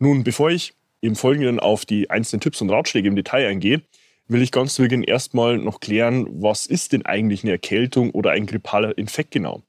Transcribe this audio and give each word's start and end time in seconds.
Nun, 0.00 0.22
bevor 0.22 0.50
ich 0.50 0.74
im 1.00 1.16
Folgenden 1.16 1.58
auf 1.58 1.84
die 1.84 2.08
einzelnen 2.08 2.40
Tipps 2.40 2.60
und 2.60 2.70
Ratschläge 2.70 3.08
im 3.08 3.16
Detail 3.16 3.48
eingehe, 3.48 3.82
will 4.28 4.42
ich 4.42 4.52
ganz 4.52 4.74
zu 4.74 4.82
Beginn 4.82 5.02
erstmal 5.02 5.58
noch 5.58 5.80
klären, 5.80 6.26
was 6.30 6.66
ist 6.66 6.92
denn 6.92 7.04
eigentlich 7.04 7.42
eine 7.42 7.52
Erkältung 7.52 8.10
oder 8.10 8.30
ein 8.30 8.46
grippaler 8.46 8.96
Infekt 8.96 9.32
genau? 9.32 9.62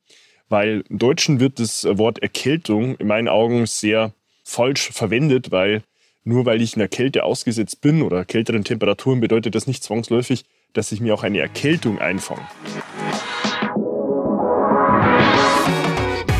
Weil 0.48 0.84
im 0.90 1.00
Deutschen 1.00 1.40
wird 1.40 1.60
das 1.60 1.84
Wort 1.84 2.20
Erkältung 2.20 2.96
in 2.98 3.08
meinen 3.08 3.28
Augen 3.28 3.66
sehr 3.66 4.14
falsch 4.44 4.92
verwendet, 4.92 5.52
weil 5.52 5.82
nur 6.24 6.46
weil 6.46 6.62
ich 6.62 6.76
einer 6.76 6.88
Kälte 6.88 7.24
ausgesetzt 7.24 7.82
bin 7.82 8.04
oder 8.04 8.26
kälteren 8.26 8.64
Temperaturen 8.64 9.22
bedeutet 9.22 9.56
das 9.56 9.66
nicht 9.66 9.84
zwangsläufig, 9.84 10.46
dass 10.74 10.92
ich 10.92 11.02
mir 11.02 11.16
auch 11.16 11.24
eine 11.24 11.40
Erkältung 11.40 11.98
einfange. 12.00 12.46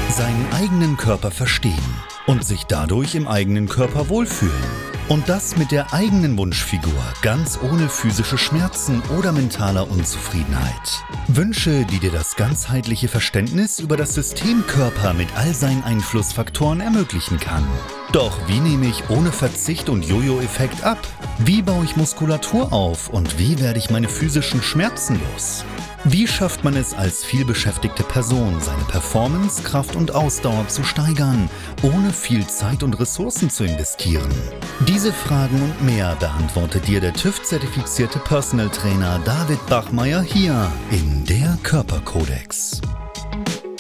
Seinen 0.10 0.48
eigenen 0.52 0.98
Körper 0.98 1.32
verstehen 1.32 1.74
und 2.30 2.46
sich 2.46 2.66
dadurch 2.66 3.16
im 3.16 3.28
eigenen 3.28 3.68
Körper 3.68 4.08
wohlfühlen. 4.08 4.54
Und 5.08 5.28
das 5.28 5.58
mit 5.58 5.72
der 5.72 5.94
eigenen 5.94 6.38
Wunschfigur, 6.38 6.94
ganz 7.24 7.58
ohne 7.60 7.90
physische 7.90 8.38
Schmerzen 8.38 9.02
oder 9.18 9.32
mentaler 9.32 9.90
Unzufriedenheit. 9.90 11.04
Wünsche, 11.28 11.86
die 11.86 11.98
dir 11.98 12.12
das 12.12 12.36
ganzheitliche 12.36 13.08
Verständnis 13.08 13.80
über 13.80 13.98
das 13.98 14.14
System 14.14 14.64
Körper 14.68 15.16
mit 15.16 15.30
all 15.36 15.56
seinen 15.56 15.84
Einflussfaktoren 15.84 16.82
ermöglichen 16.82 17.40
kann. 17.40 17.68
Doch 18.12 18.36
wie 18.48 18.60
nehme 18.60 18.88
ich 18.88 19.08
ohne 19.10 19.32
Verzicht 19.32 19.88
und 19.88 20.04
Jojo-Effekt 20.04 20.84
ab? 20.84 20.98
Wie 21.38 21.62
baue 21.62 21.86
ich 21.86 21.96
Muskulatur 21.96 22.74
auf 22.74 23.10
und 23.10 23.38
wie 23.38 23.60
werde 23.60 23.78
ich 23.78 23.92
meine 23.92 24.10
physischen 24.10 24.64
Schmerzen 24.64 25.20
los? 25.32 25.64
Wie 26.06 26.28
schafft 26.28 26.64
man 26.64 26.76
es 26.76 26.96
als 26.96 27.24
vielbeschäftigte 27.24 28.02
Person, 28.02 28.60
seine 28.62 28.84
Performance, 28.86 29.62
Kraft 29.62 29.96
und 29.96 30.16
Ausdauer 30.16 30.68
zu 30.70 30.84
steigern, 30.84 31.50
ohne 31.84 32.12
viel 32.12 32.48
Zeit 32.48 32.82
und 32.82 33.00
Ressourcen 33.00 33.52
zu 33.52 33.64
investieren? 33.64 34.32
Diese 34.88 35.14
Fragen 35.14 35.62
und 35.62 35.86
mehr 35.86 36.16
beantwortet 36.16 36.88
dir 36.88 37.02
der 37.02 37.14
TÜV-zertifizierte 37.14 38.18
Personal 38.20 38.70
Trainer 38.70 39.20
David 39.24 39.64
Bachmeier 39.68 40.22
hier 40.22 40.72
in 40.90 41.26
der 41.26 41.60
Körperkodex. 41.62 42.82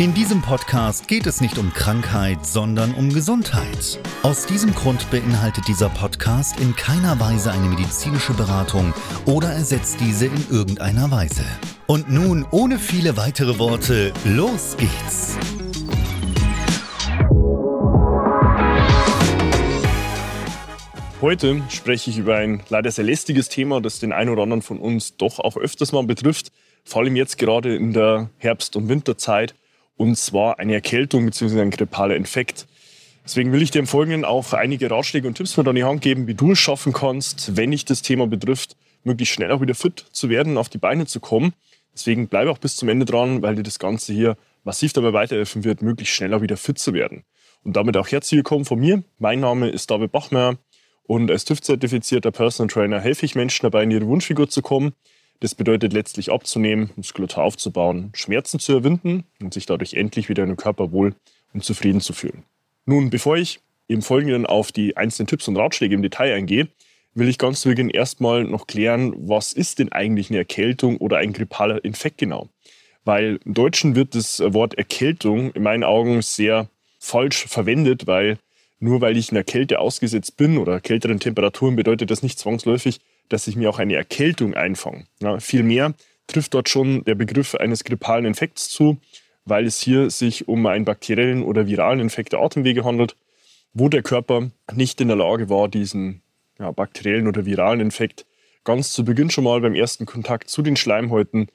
In 0.00 0.14
diesem 0.14 0.40
Podcast 0.40 1.08
geht 1.08 1.26
es 1.26 1.42
nicht 1.42 1.58
um 1.58 1.74
Krankheit, 1.74 2.46
sondern 2.46 2.94
um 2.94 3.12
Gesundheit. 3.12 4.00
Aus 4.22 4.46
diesem 4.46 4.74
Grund 4.74 5.10
beinhaltet 5.10 5.68
dieser 5.68 5.90
Podcast 5.90 6.58
in 6.58 6.74
keiner 6.74 7.20
Weise 7.20 7.52
eine 7.52 7.68
medizinische 7.68 8.32
Beratung 8.32 8.94
oder 9.26 9.50
ersetzt 9.50 9.98
diese 10.00 10.24
in 10.24 10.46
irgendeiner 10.50 11.10
Weise. 11.10 11.44
Und 11.86 12.10
nun, 12.10 12.46
ohne 12.50 12.78
viele 12.78 13.18
weitere 13.18 13.58
Worte, 13.58 14.14
los 14.24 14.74
geht's! 14.78 15.36
Heute 21.20 21.60
spreche 21.68 22.08
ich 22.08 22.16
über 22.16 22.36
ein 22.36 22.62
leider 22.70 22.90
sehr 22.90 23.04
lästiges 23.04 23.50
Thema, 23.50 23.82
das 23.82 23.98
den 23.98 24.14
einen 24.14 24.30
oder 24.30 24.44
anderen 24.44 24.62
von 24.62 24.78
uns 24.78 25.18
doch 25.18 25.40
auch 25.40 25.58
öfters 25.58 25.92
mal 25.92 26.04
betrifft, 26.04 26.52
vor 26.84 27.02
allem 27.02 27.16
jetzt 27.16 27.36
gerade 27.36 27.76
in 27.76 27.92
der 27.92 28.30
Herbst- 28.38 28.76
und 28.76 28.88
Winterzeit, 28.88 29.54
und 30.00 30.16
zwar 30.16 30.58
eine 30.58 30.74
Erkältung 30.74 31.26
bzw. 31.26 31.60
ein 31.60 31.70
grippaler 31.70 32.16
Infekt. 32.16 32.66
Deswegen 33.24 33.52
will 33.52 33.62
ich 33.62 33.70
dir 33.70 33.80
im 33.80 33.86
Folgenden 33.86 34.24
auch 34.24 34.52
einige 34.52 34.90
Ratschläge 34.90 35.28
und 35.28 35.34
Tipps 35.34 35.56
mit 35.56 35.68
an 35.68 35.76
die 35.76 35.84
Hand 35.84 36.00
geben, 36.00 36.26
wie 36.26 36.34
du 36.34 36.52
es 36.52 36.58
schaffen 36.58 36.92
kannst, 36.92 37.56
wenn 37.56 37.70
dich 37.70 37.84
das 37.84 38.02
Thema 38.02 38.26
betrifft, 38.26 38.76
möglichst 39.04 39.34
schnell 39.34 39.52
auch 39.52 39.60
wieder 39.60 39.74
fit 39.74 40.04
zu 40.10 40.28
werden, 40.28 40.56
auf 40.56 40.68
die 40.68 40.78
Beine 40.78 41.06
zu 41.06 41.20
kommen 41.20 41.52
Deswegen 41.94 42.28
bleibe 42.28 42.50
auch 42.50 42.58
bis 42.58 42.76
zum 42.76 42.88
Ende 42.88 43.04
dran, 43.04 43.42
weil 43.42 43.56
dir 43.56 43.62
das 43.62 43.78
Ganze 43.78 44.12
hier 44.12 44.36
massiv 44.64 44.92
dabei 44.92 45.12
weiterhelfen 45.12 45.64
wird, 45.64 45.82
möglichst 45.82 46.14
schneller 46.14 46.42
wieder 46.42 46.56
fit 46.56 46.78
zu 46.78 46.92
werden. 46.94 47.24
Und 47.62 47.76
damit 47.76 47.96
auch 47.96 48.08
herzlich 48.08 48.38
willkommen 48.38 48.64
von 48.64 48.78
mir. 48.78 49.02
Mein 49.18 49.40
Name 49.40 49.68
ist 49.68 49.90
David 49.90 50.12
Bachmeier 50.12 50.56
und 51.02 51.30
als 51.30 51.44
TÜV-zertifizierter 51.44 52.30
Personal 52.30 52.72
Trainer 52.72 53.00
helfe 53.00 53.26
ich 53.26 53.34
Menschen 53.34 53.64
dabei, 53.64 53.82
in 53.82 53.90
ihre 53.90 54.06
Wunschfigur 54.06 54.48
zu 54.48 54.62
kommen. 54.62 54.92
Das 55.40 55.54
bedeutet 55.54 55.94
letztlich 55.94 56.30
abzunehmen, 56.30 56.90
Muskulatur 56.96 57.42
aufzubauen, 57.42 58.12
Schmerzen 58.14 58.60
zu 58.60 58.74
erwinden 58.74 59.24
und 59.40 59.54
sich 59.54 59.66
dadurch 59.66 59.94
endlich 59.94 60.28
wieder 60.28 60.42
in 60.42 60.50
den 60.50 60.56
Körper 60.56 60.92
wohl 60.92 61.14
und 61.54 61.64
zufrieden 61.64 62.02
zu 62.02 62.12
fühlen. 62.12 62.44
Nun, 62.84 63.08
bevor 63.10 63.36
ich 63.36 63.60
im 63.88 64.02
Folgenden 64.02 64.46
auf 64.46 64.70
die 64.70 64.96
einzelnen 64.96 65.26
Tipps 65.26 65.48
und 65.48 65.56
Ratschläge 65.56 65.94
im 65.94 66.02
Detail 66.02 66.34
eingehe, 66.34 66.68
will 67.14 67.28
ich 67.28 67.38
ganz 67.38 67.62
zu 67.62 67.70
Beginn 67.70 67.90
erstmal 67.90 68.44
noch 68.44 68.66
klären, 68.66 69.14
was 69.16 69.52
ist 69.52 69.78
denn 69.78 69.90
eigentlich 69.90 70.30
eine 70.30 70.38
Erkältung 70.38 70.98
oder 70.98 71.18
ein 71.18 71.32
grippaler 71.32 71.84
Infekt 71.84 72.18
genau? 72.18 72.48
Weil 73.04 73.40
im 73.44 73.54
Deutschen 73.54 73.96
wird 73.96 74.14
das 74.14 74.40
Wort 74.40 74.74
Erkältung 74.74 75.52
in 75.52 75.62
meinen 75.62 75.84
Augen 75.84 76.22
sehr 76.22 76.68
falsch 76.98 77.46
verwendet, 77.46 78.06
weil 78.06 78.38
nur 78.78 79.00
weil 79.00 79.16
ich 79.16 79.30
einer 79.30 79.44
Kälte 79.44 79.80
ausgesetzt 79.80 80.36
bin 80.36 80.58
oder 80.58 80.80
kälteren 80.80 81.18
Temperaturen 81.18 81.76
bedeutet 81.76 82.10
das 82.10 82.22
nicht 82.22 82.38
zwangsläufig, 82.38 83.00
dass 83.30 83.46
ich 83.46 83.56
mir 83.56 83.70
auch 83.70 83.78
eine 83.78 83.94
Erkältung 83.94 84.52
einfange. 84.52 85.06
Ja, 85.22 85.40
vielmehr 85.40 85.94
trifft 86.26 86.52
dort 86.52 86.68
schon 86.68 87.02
der 87.04 87.14
Begriff 87.14 87.54
eines 87.54 87.84
grippalen 87.84 88.26
Infekts 88.26 88.68
zu, 88.68 88.98
weil 89.46 89.64
es 89.64 89.80
hier 89.80 90.10
sich 90.10 90.48
um 90.48 90.66
einen 90.66 90.84
bakteriellen 90.84 91.42
oder 91.42 91.66
viralen 91.66 92.00
Infekt 92.00 92.34
der 92.34 92.40
Atemwege 92.40 92.84
handelt, 92.84 93.16
wo 93.72 93.88
der 93.88 94.02
Körper 94.02 94.50
nicht 94.74 95.00
in 95.00 95.08
der 95.08 95.16
Lage 95.16 95.48
war, 95.48 95.68
diesen 95.68 96.22
ja, 96.58 96.70
bakteriellen 96.70 97.26
oder 97.26 97.46
viralen 97.46 97.80
Infekt 97.80 98.26
ganz 98.64 98.92
zu 98.92 99.04
Beginn 99.04 99.30
schon 99.30 99.44
mal 99.44 99.60
beim 99.60 99.74
ersten 99.74 100.06
Kontakt 100.06 100.50
zu 100.50 100.62
den 100.62 100.76
Schleimhäuten 100.76 101.48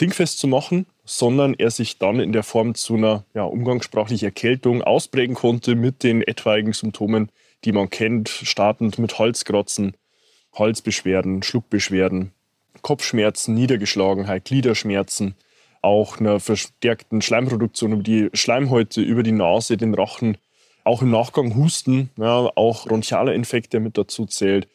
dingfest 0.00 0.38
zu 0.38 0.46
machen, 0.46 0.86
sondern 1.04 1.54
er 1.54 1.70
sich 1.70 1.98
dann 1.98 2.20
in 2.20 2.32
der 2.32 2.44
Form 2.44 2.74
zu 2.74 2.94
einer 2.94 3.24
ja, 3.34 3.42
umgangssprachlichen 3.42 4.26
Erkältung 4.26 4.82
ausprägen 4.82 5.34
konnte 5.34 5.74
mit 5.74 6.02
den 6.02 6.22
etwaigen 6.22 6.72
Symptomen, 6.72 7.30
die 7.64 7.72
man 7.72 7.90
kennt, 7.90 8.28
startend 8.28 8.98
mit 8.98 9.18
Halskratzen, 9.18 9.96
Halsbeschwerden, 10.58 11.42
Schluckbeschwerden, 11.42 12.32
Kopfschmerzen, 12.82 13.54
Niedergeschlagenheit, 13.54 14.44
Gliederschmerzen, 14.44 15.34
auch 15.82 16.18
einer 16.18 16.40
verstärkten 16.40 17.22
Schleimproduktion 17.22 17.92
über 17.92 18.02
die 18.02 18.30
Schleimhäute, 18.32 19.00
über 19.00 19.22
die 19.22 19.32
Nase, 19.32 19.76
den 19.76 19.94
Rachen, 19.94 20.38
auch 20.84 21.02
im 21.02 21.10
Nachgang 21.10 21.54
Husten, 21.54 22.10
ja, 22.16 22.50
auch 22.54 22.86
bronchiale 22.86 23.34
Infekte 23.34 23.80
mit 23.80 23.98
dazu 23.98 24.26
zählt. 24.26 24.68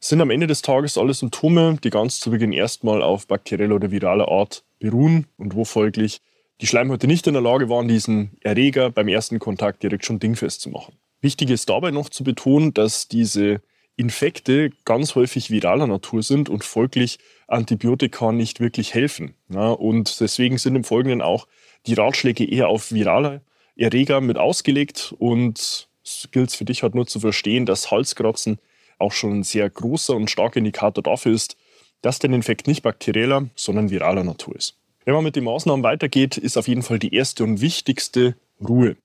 sind 0.00 0.20
am 0.20 0.30
Ende 0.30 0.46
des 0.46 0.62
Tages 0.62 0.96
alle 0.96 1.14
Symptome, 1.14 1.78
die 1.82 1.90
ganz 1.90 2.20
zu 2.20 2.30
Beginn 2.30 2.52
erstmal 2.52 3.02
auf 3.02 3.26
bakterieller 3.26 3.74
oder 3.74 3.90
viraler 3.90 4.28
Art 4.28 4.64
beruhen 4.78 5.26
und 5.36 5.54
wo 5.54 5.64
folglich 5.64 6.20
die 6.60 6.66
Schleimhäute 6.66 7.06
nicht 7.06 7.26
in 7.26 7.34
der 7.34 7.42
Lage 7.42 7.68
waren, 7.68 7.88
diesen 7.88 8.36
Erreger 8.40 8.90
beim 8.90 9.08
ersten 9.08 9.38
Kontakt 9.38 9.82
direkt 9.82 10.04
schon 10.04 10.18
dingfest 10.18 10.60
zu 10.60 10.70
machen. 10.70 10.94
Wichtig 11.20 11.50
ist 11.50 11.68
dabei 11.68 11.90
noch 11.90 12.08
zu 12.08 12.24
betonen, 12.24 12.74
dass 12.74 13.08
diese 13.08 13.60
Infekte 13.98 14.70
ganz 14.84 15.16
häufig 15.16 15.50
viraler 15.50 15.88
Natur 15.88 16.22
sind 16.22 16.48
und 16.48 16.64
folglich 16.64 17.18
Antibiotika 17.48 18.30
nicht 18.30 18.60
wirklich 18.60 18.94
helfen. 18.94 19.34
Und 19.48 20.20
deswegen 20.20 20.56
sind 20.56 20.76
im 20.76 20.84
Folgenden 20.84 21.20
auch 21.20 21.48
die 21.86 21.94
Ratschläge 21.94 22.48
eher 22.48 22.68
auf 22.68 22.92
virale 22.92 23.42
Erreger 23.76 24.20
mit 24.20 24.38
ausgelegt 24.38 25.14
und 25.18 25.88
es 26.04 26.28
gilt 26.30 26.52
für 26.52 26.64
dich 26.64 26.82
halt 26.82 26.94
nur 26.94 27.06
zu 27.06 27.20
verstehen, 27.20 27.66
dass 27.66 27.90
Halskratzen 27.90 28.58
auch 28.98 29.12
schon 29.12 29.40
ein 29.40 29.42
sehr 29.42 29.68
großer 29.68 30.14
und 30.14 30.30
starker 30.30 30.58
Indikator 30.58 31.02
dafür 31.02 31.32
ist, 31.32 31.56
dass 32.00 32.20
der 32.20 32.30
Infekt 32.30 32.68
nicht 32.68 32.82
bakterieller, 32.82 33.48
sondern 33.56 33.90
viraler 33.90 34.24
Natur 34.24 34.56
ist. 34.56 34.76
Wenn 35.04 35.14
man 35.14 35.24
mit 35.24 35.36
den 35.36 35.44
Maßnahmen 35.44 35.82
weitergeht, 35.82 36.36
ist 36.36 36.56
auf 36.56 36.68
jeden 36.68 36.82
Fall 36.82 36.98
die 36.98 37.14
erste 37.14 37.42
und 37.42 37.60
wichtigste 37.60 38.36
Ruhe. 38.60 38.96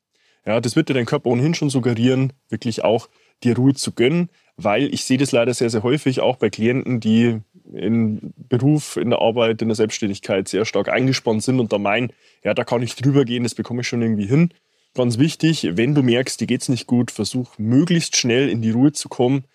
Ja, 0.46 0.60
das 0.60 0.76
wird 0.76 0.90
dir 0.90 0.94
dein 0.94 1.06
Körper 1.06 1.30
ohnehin 1.30 1.56
schon 1.56 1.70
suggerieren, 1.70 2.34
wirklich 2.50 2.84
auch 2.84 3.10
dir 3.44 3.56
Ruhe 3.56 3.74
zu 3.74 3.92
gönnen, 3.92 4.30
weil 4.58 4.94
ich 4.94 5.06
sehe 5.06 5.18
das 5.18 5.32
leider 5.32 5.54
sehr, 5.54 5.70
sehr 5.70 5.84
häufig 5.84 6.22
auch 6.22 6.38
bei 6.38 6.50
Klienten, 6.50 7.00
die 7.00 7.40
in 7.74 8.34
Beruf, 8.50 8.98
in 8.98 9.10
der 9.10 9.20
Arbeit, 9.20 9.62
in 9.62 9.70
der 9.70 9.76
Selbstständigkeit 9.76 10.48
sehr 10.48 10.66
stark 10.66 10.90
eingespannt 10.90 11.44
sind 11.44 11.60
und 11.60 11.74
da 11.74 11.78
meinen, 11.78 12.12
ja, 12.44 12.54
da 12.54 12.64
kann 12.64 12.84
ich 12.84 12.96
drüber 12.96 13.26
gehen, 13.26 13.44
das 13.44 13.56
bekomme 13.56 13.82
ich 13.82 13.88
schon 13.88 14.02
irgendwie 14.02 14.28
hin. 14.28 14.52
Ganz 14.94 15.18
wichtig, 15.18 15.68
wenn 15.72 15.96
du 15.96 16.04
merkst, 16.04 16.40
dir 16.40 16.46
geht 16.46 16.62
es 16.62 16.70
nicht 16.70 16.86
gut, 16.86 17.10
versuch 17.10 17.58
möglichst 17.58 18.16
schnell 18.16 18.48
in 18.50 18.62
die 18.62 18.72
Ruhe 18.72 18.92
zu 18.92 19.10
kommen, 19.10 19.46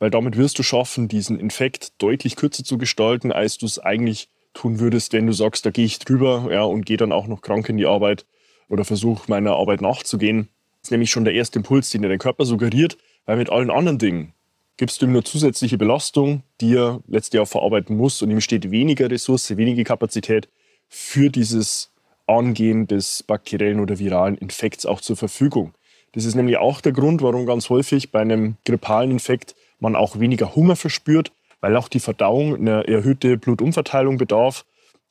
weil 0.00 0.10
damit 0.10 0.36
wirst 0.36 0.58
du 0.58 0.64
schaffen, 0.64 1.06
diesen 1.06 1.38
Infekt 1.38 1.92
deutlich 1.98 2.34
kürzer 2.34 2.64
zu 2.64 2.78
gestalten, 2.78 3.30
als 3.30 3.58
du 3.58 3.66
es 3.66 3.78
eigentlich 3.78 4.28
tun 4.54 4.80
würdest, 4.80 5.12
wenn 5.12 5.26
du 5.26 5.32
sagst, 5.32 5.64
da 5.66 5.70
gehe 5.70 5.84
ich 5.84 6.00
drüber 6.00 6.48
ja, 6.50 6.62
und 6.62 6.84
gehe 6.84 6.96
dann 6.96 7.12
auch 7.12 7.28
noch 7.28 7.42
krank 7.42 7.68
in 7.68 7.76
die 7.76 7.86
Arbeit 7.86 8.26
oder 8.68 8.84
versuche 8.84 9.30
meiner 9.30 9.54
Arbeit 9.54 9.80
nachzugehen. 9.80 10.48
Das 10.80 10.88
ist 10.88 10.90
nämlich 10.90 11.10
schon 11.10 11.24
der 11.24 11.34
erste 11.34 11.60
Impuls, 11.60 11.90
den 11.90 12.02
dir 12.02 12.08
dein 12.08 12.18
Körper 12.18 12.44
suggeriert, 12.44 12.96
weil 13.28 13.36
mit 13.36 13.50
allen 13.50 13.70
anderen 13.70 13.98
Dingen 13.98 14.32
gibst 14.78 15.02
du 15.02 15.06
ihm 15.06 15.12
nur 15.12 15.22
zusätzliche 15.22 15.76
Belastung, 15.76 16.44
die 16.62 16.74
er 16.74 17.02
letztlich 17.06 17.42
auch 17.42 17.46
verarbeiten 17.46 17.94
muss 17.94 18.22
und 18.22 18.30
ihm 18.30 18.40
steht 18.40 18.70
weniger 18.70 19.10
Ressource, 19.10 19.54
weniger 19.54 19.84
Kapazität 19.84 20.48
für 20.88 21.28
dieses 21.28 21.92
Angehen 22.26 22.86
des 22.86 23.22
bakteriellen 23.22 23.80
oder 23.80 23.98
viralen 23.98 24.38
Infekts 24.38 24.86
auch 24.86 25.02
zur 25.02 25.16
Verfügung. 25.16 25.74
Das 26.12 26.24
ist 26.24 26.36
nämlich 26.36 26.56
auch 26.56 26.80
der 26.80 26.92
Grund, 26.92 27.20
warum 27.20 27.44
ganz 27.44 27.68
häufig 27.68 28.12
bei 28.12 28.20
einem 28.20 28.56
grippalen 28.64 29.10
Infekt 29.10 29.54
man 29.78 29.94
auch 29.94 30.18
weniger 30.18 30.54
Hunger 30.54 30.74
verspürt, 30.74 31.30
weil 31.60 31.76
auch 31.76 31.88
die 31.88 32.00
Verdauung 32.00 32.54
eine 32.54 32.88
erhöhte 32.88 33.36
Blutumverteilung 33.36 34.16
bedarf 34.16 34.64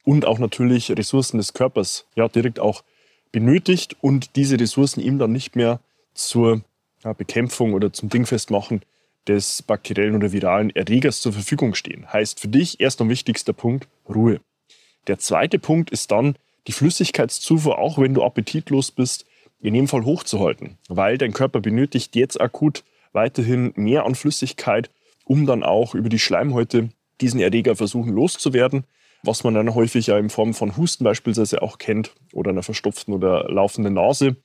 und 0.04 0.26
auch 0.26 0.40
natürlich 0.40 0.90
Ressourcen 0.90 1.38
des 1.38 1.54
Körpers 1.54 2.08
ja, 2.16 2.28
direkt 2.28 2.60
auch 2.60 2.84
benötigt 3.32 3.96
und 4.02 4.36
diese 4.36 4.60
Ressourcen 4.60 5.02
ihm 5.02 5.20
dann 5.20 5.34
nicht 5.34 5.56
mehr 5.56 5.82
zur 6.16 6.64
Bekämpfung 7.14 7.74
oder 7.74 7.94
zum 7.94 8.10
Dingfestmachen 8.10 8.82
des 9.28 9.62
bakteriellen 9.62 10.16
oder 10.16 10.32
viralen 10.32 10.70
Erregers 10.76 11.22
zur 11.22 11.34
Verfügung 11.34 11.76
stehen. 11.76 12.12
Heißt 12.12 12.40
für 12.40 12.48
dich 12.48 12.80
erst 12.80 13.02
und 13.02 13.10
wichtigster 13.10 13.54
Punkt 13.54 13.88
Ruhe. 14.08 14.40
Der 15.08 15.20
zweite 15.20 15.60
Punkt 15.60 15.90
ist 15.90 16.12
dann 16.12 16.36
die 16.68 16.72
Flüssigkeitszufuhr, 16.72 17.78
auch 17.78 17.98
wenn 17.98 18.14
du 18.14 18.24
appetitlos 18.24 18.92
bist, 18.92 19.26
in 19.60 19.74
jedem 19.74 19.88
Fall 19.88 20.06
hochzuhalten, 20.06 20.78
weil 20.88 21.18
dein 21.18 21.34
Körper 21.34 21.62
benötigt 21.62 22.16
jetzt 22.16 22.40
akut 22.40 22.84
weiterhin 23.14 23.74
mehr 23.76 24.06
an 24.06 24.16
Flüssigkeit, 24.16 24.92
um 25.24 25.46
dann 25.46 25.64
auch 25.64 25.96
über 25.96 26.10
die 26.10 26.20
Schleimhäute 26.20 26.90
diesen 27.22 27.40
Erreger 27.40 27.76
versuchen 27.76 28.14
loszuwerden, 28.14 28.86
was 29.24 29.44
man 29.44 29.56
dann 29.56 29.74
häufig 29.74 30.08
ja 30.08 30.18
in 30.18 30.30
Form 30.30 30.54
von 30.54 30.78
Husten 30.78 31.04
beispielsweise 31.04 31.62
auch 31.62 31.80
kennt 31.80 32.14
oder 32.34 32.52
einer 32.52 32.64
verstopften 32.64 33.14
oder 33.14 33.50
laufenden 33.50 33.96
Nase. 33.96 34.36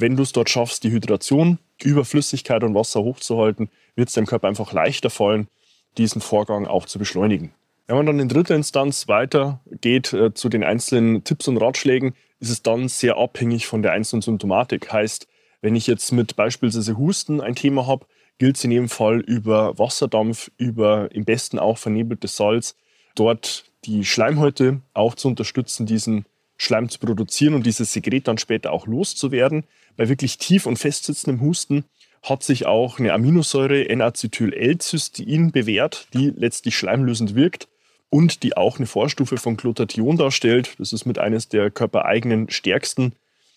Wenn 0.00 0.16
du 0.16 0.22
es 0.22 0.30
dort 0.30 0.48
schaffst, 0.48 0.84
die 0.84 0.92
Hydration 0.92 1.58
über 1.82 2.04
Flüssigkeit 2.04 2.62
und 2.62 2.74
Wasser 2.74 3.02
hochzuhalten, 3.02 3.68
wird 3.96 4.08
es 4.08 4.14
deinem 4.14 4.26
Körper 4.26 4.46
einfach 4.46 4.72
leichter 4.72 5.10
fallen, 5.10 5.48
diesen 5.96 6.20
Vorgang 6.20 6.68
auch 6.68 6.86
zu 6.86 7.00
beschleunigen. 7.00 7.52
Wenn 7.88 7.96
man 7.96 8.06
dann 8.06 8.20
in 8.20 8.28
dritter 8.28 8.54
Instanz 8.54 9.08
weitergeht 9.08 10.12
äh, 10.12 10.32
zu 10.34 10.48
den 10.48 10.62
einzelnen 10.62 11.24
Tipps 11.24 11.48
und 11.48 11.56
Ratschlägen, 11.56 12.14
ist 12.38 12.50
es 12.50 12.62
dann 12.62 12.86
sehr 12.86 13.16
abhängig 13.16 13.66
von 13.66 13.82
der 13.82 13.90
einzelnen 13.90 14.22
Symptomatik. 14.22 14.92
Heißt, 14.92 15.26
wenn 15.62 15.74
ich 15.74 15.88
jetzt 15.88 16.12
mit 16.12 16.36
beispielsweise 16.36 16.96
Husten 16.96 17.40
ein 17.40 17.56
Thema 17.56 17.88
habe, 17.88 18.06
gilt 18.38 18.56
es 18.56 18.62
in 18.62 18.70
jedem 18.70 18.88
Fall 18.88 19.18
über 19.18 19.76
Wasserdampf, 19.78 20.48
über 20.58 21.10
im 21.12 21.24
besten 21.24 21.58
auch 21.58 21.78
vernebeltes 21.78 22.36
Salz, 22.36 22.76
dort 23.16 23.64
die 23.84 24.04
Schleimhäute 24.04 24.80
auch 24.94 25.16
zu 25.16 25.26
unterstützen, 25.26 25.86
diesen 25.86 26.24
Schleim 26.58 26.90
zu 26.90 26.98
produzieren 26.98 27.54
und 27.54 27.64
dieses 27.64 27.92
Sekret 27.92 28.28
dann 28.28 28.36
später 28.36 28.72
auch 28.72 28.86
loszuwerden. 28.86 29.64
Bei 29.96 30.08
wirklich 30.08 30.36
tief 30.36 30.66
und 30.66 30.78
festsitzendem 30.78 31.40
Husten 31.40 31.84
hat 32.22 32.42
sich 32.42 32.66
auch 32.66 32.98
eine 32.98 33.12
Aminosäure 33.12 33.88
N-Acetyl-L-Cystein 33.88 35.52
bewährt, 35.52 36.08
die 36.12 36.32
letztlich 36.36 36.76
schleimlösend 36.76 37.34
wirkt 37.34 37.68
und 38.10 38.42
die 38.42 38.56
auch 38.56 38.78
eine 38.78 38.86
Vorstufe 38.86 39.36
von 39.36 39.56
Glutathion 39.56 40.16
darstellt. 40.16 40.74
Das 40.78 40.92
ist 40.92 41.06
mit 41.06 41.18
eines 41.18 41.48
der 41.48 41.70
körpereigenen 41.70 42.50
stärksten 42.50 43.12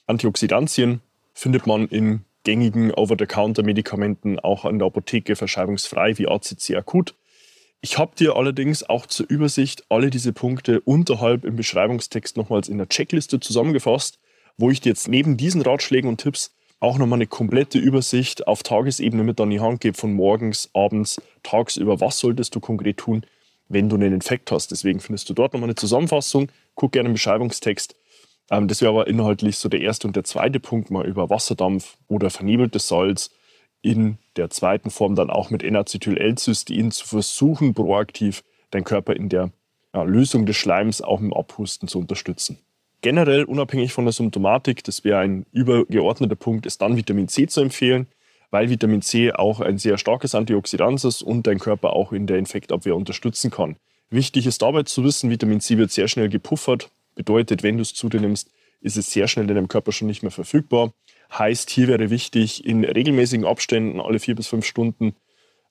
Antioxidantien, 0.08 1.02
findet 1.34 1.68
man 1.68 1.88
in 1.88 2.22
gängigen 2.44 2.92
Over-the-Counter-Medikamenten 2.92 4.40
auch 4.40 4.66
an 4.66 4.80
der 4.80 4.88
Apotheke 4.88 5.36
verschreibungsfrei 5.36 6.18
wie 6.18 6.28
ACC 6.28 6.76
akut. 6.76 7.14
Ich 7.84 7.98
habe 7.98 8.16
dir 8.16 8.36
allerdings 8.36 8.88
auch 8.88 9.08
zur 9.08 9.28
Übersicht 9.28 9.86
alle 9.90 10.12
diese 10.12 10.34
Punkte 10.34 10.82
unterhalb 10.82 11.44
im 11.46 11.56
Beschreibungstext 11.56 12.38
nochmals 12.38 12.70
in 12.70 12.78
der 12.78 12.88
Checkliste 12.88 13.40
zusammengefasst, 13.40 14.20
wo 14.56 14.70
ich 14.70 14.82
dir 14.82 14.90
jetzt 14.90 15.08
neben 15.08 15.36
diesen 15.36 15.62
Ratschlägen 15.62 16.08
und 16.08 16.22
Tipps 16.22 16.54
auch 16.80 17.00
nochmal 17.00 17.18
eine 17.18 17.26
komplette 17.26 17.80
Übersicht 17.80 18.46
auf 18.46 18.62
Tagesebene 18.62 19.24
mit 19.24 19.42
an 19.42 19.50
die 19.50 19.60
Hand 19.60 19.82
gebe 19.82 19.98
von 19.98 20.14
morgens, 20.14 20.70
abends, 20.76 21.20
tagsüber. 21.42 22.00
Was 22.00 22.20
solltest 22.20 22.54
du 22.54 22.60
konkret 22.60 22.98
tun, 22.98 23.26
wenn 23.68 23.90
du 23.90 23.96
einen 23.96 24.14
Infekt 24.14 24.52
hast? 24.52 24.70
Deswegen 24.70 25.00
findest 25.00 25.28
du 25.30 25.34
dort 25.34 25.54
nochmal 25.54 25.70
eine 25.70 25.76
Zusammenfassung. 25.76 26.52
Guck 26.76 26.92
gerne 26.92 27.08
im 27.08 27.14
Beschreibungstext. 27.14 27.96
Ähm, 28.52 28.68
das 28.68 28.82
wäre 28.82 28.92
aber 28.92 29.08
inhaltlich 29.08 29.58
so 29.58 29.70
der 29.70 29.82
erste 29.82 30.06
und 30.06 30.16
der 30.16 30.24
zweite 30.24 30.60
Punkt, 30.60 30.92
mal 30.92 31.08
über 31.08 31.32
Wasserdampf 31.32 31.98
oder 32.08 32.30
vernebeltes 32.30 32.88
Salz 32.88 33.32
in 33.82 34.18
der 34.38 34.50
zweiten 34.50 34.90
Form 34.90 35.16
dann 35.16 35.30
auch 35.30 35.50
mit 35.50 35.64
N-Acetyl-L-Cystein 35.64 36.92
zu 36.92 37.08
versuchen, 37.08 37.74
proaktiv 37.74 38.44
deinen 38.70 38.84
Körper 38.84 39.16
in 39.16 39.30
der 39.30 39.52
ja, 39.94 40.04
Lösung 40.04 40.46
des 40.46 40.56
Schleims 40.56 41.02
auch 41.02 41.20
im 41.20 41.34
Abhusten 41.34 41.88
zu 41.88 42.00
unterstützen. 42.00 42.60
Generell 43.02 43.46
unabhängig 43.46 43.94
von 43.94 44.06
der 44.06 44.14
Symptomatik, 44.14 44.84
das 44.84 45.04
wäre 45.04 45.20
ein 45.20 45.46
übergeordneter 45.52 46.36
Punkt, 46.36 46.66
ist 46.66 46.82
dann 46.82 46.98
Vitamin 46.98 47.28
C 47.28 47.48
zu 47.48 47.62
empfehlen, 47.62 48.08
weil 48.52 48.70
Vitamin 48.70 49.02
C 49.02 49.32
auch 49.32 49.60
ein 49.60 49.80
sehr 49.80 49.98
starkes 49.98 50.36
Antioxidant 50.36 51.04
ist 51.04 51.24
und 51.24 51.48
dein 51.48 51.58
Körper 51.58 51.94
auch 51.94 52.12
in 52.14 52.28
der 52.28 52.38
Infektabwehr 52.38 52.96
unterstützen 52.96 53.50
kann. 53.50 53.76
Wichtig 54.12 54.46
ist 54.46 54.62
dabei 54.62 54.84
zu 54.84 55.04
wissen, 55.04 55.30
Vitamin 55.30 55.62
C 55.62 55.78
wird 55.78 55.92
sehr 55.92 56.08
schnell 56.08 56.30
gepuffert, 56.30 56.92
bedeutet, 57.16 57.64
wenn 57.64 57.78
du 57.78 57.82
es 57.82 57.94
zu 57.94 58.08
dir 58.08 58.22
nimmst, 58.22 58.52
ist 58.82 58.98
es 58.98 59.10
sehr 59.10 59.28
schnell 59.28 59.50
in 59.50 59.56
deinem 59.56 59.68
Körper 59.68 59.92
schon 59.92 60.08
nicht 60.08 60.22
mehr 60.22 60.32
verfügbar. 60.32 60.94
Heißt, 61.38 61.70
hier 61.70 61.88
wäre 61.88 62.10
wichtig, 62.10 62.66
in 62.66 62.84
regelmäßigen 62.84 63.46
Abständen, 63.46 64.02
alle 64.02 64.20
vier 64.20 64.36
bis 64.36 64.48
fünf 64.48 64.66
Stunden, 64.66 65.16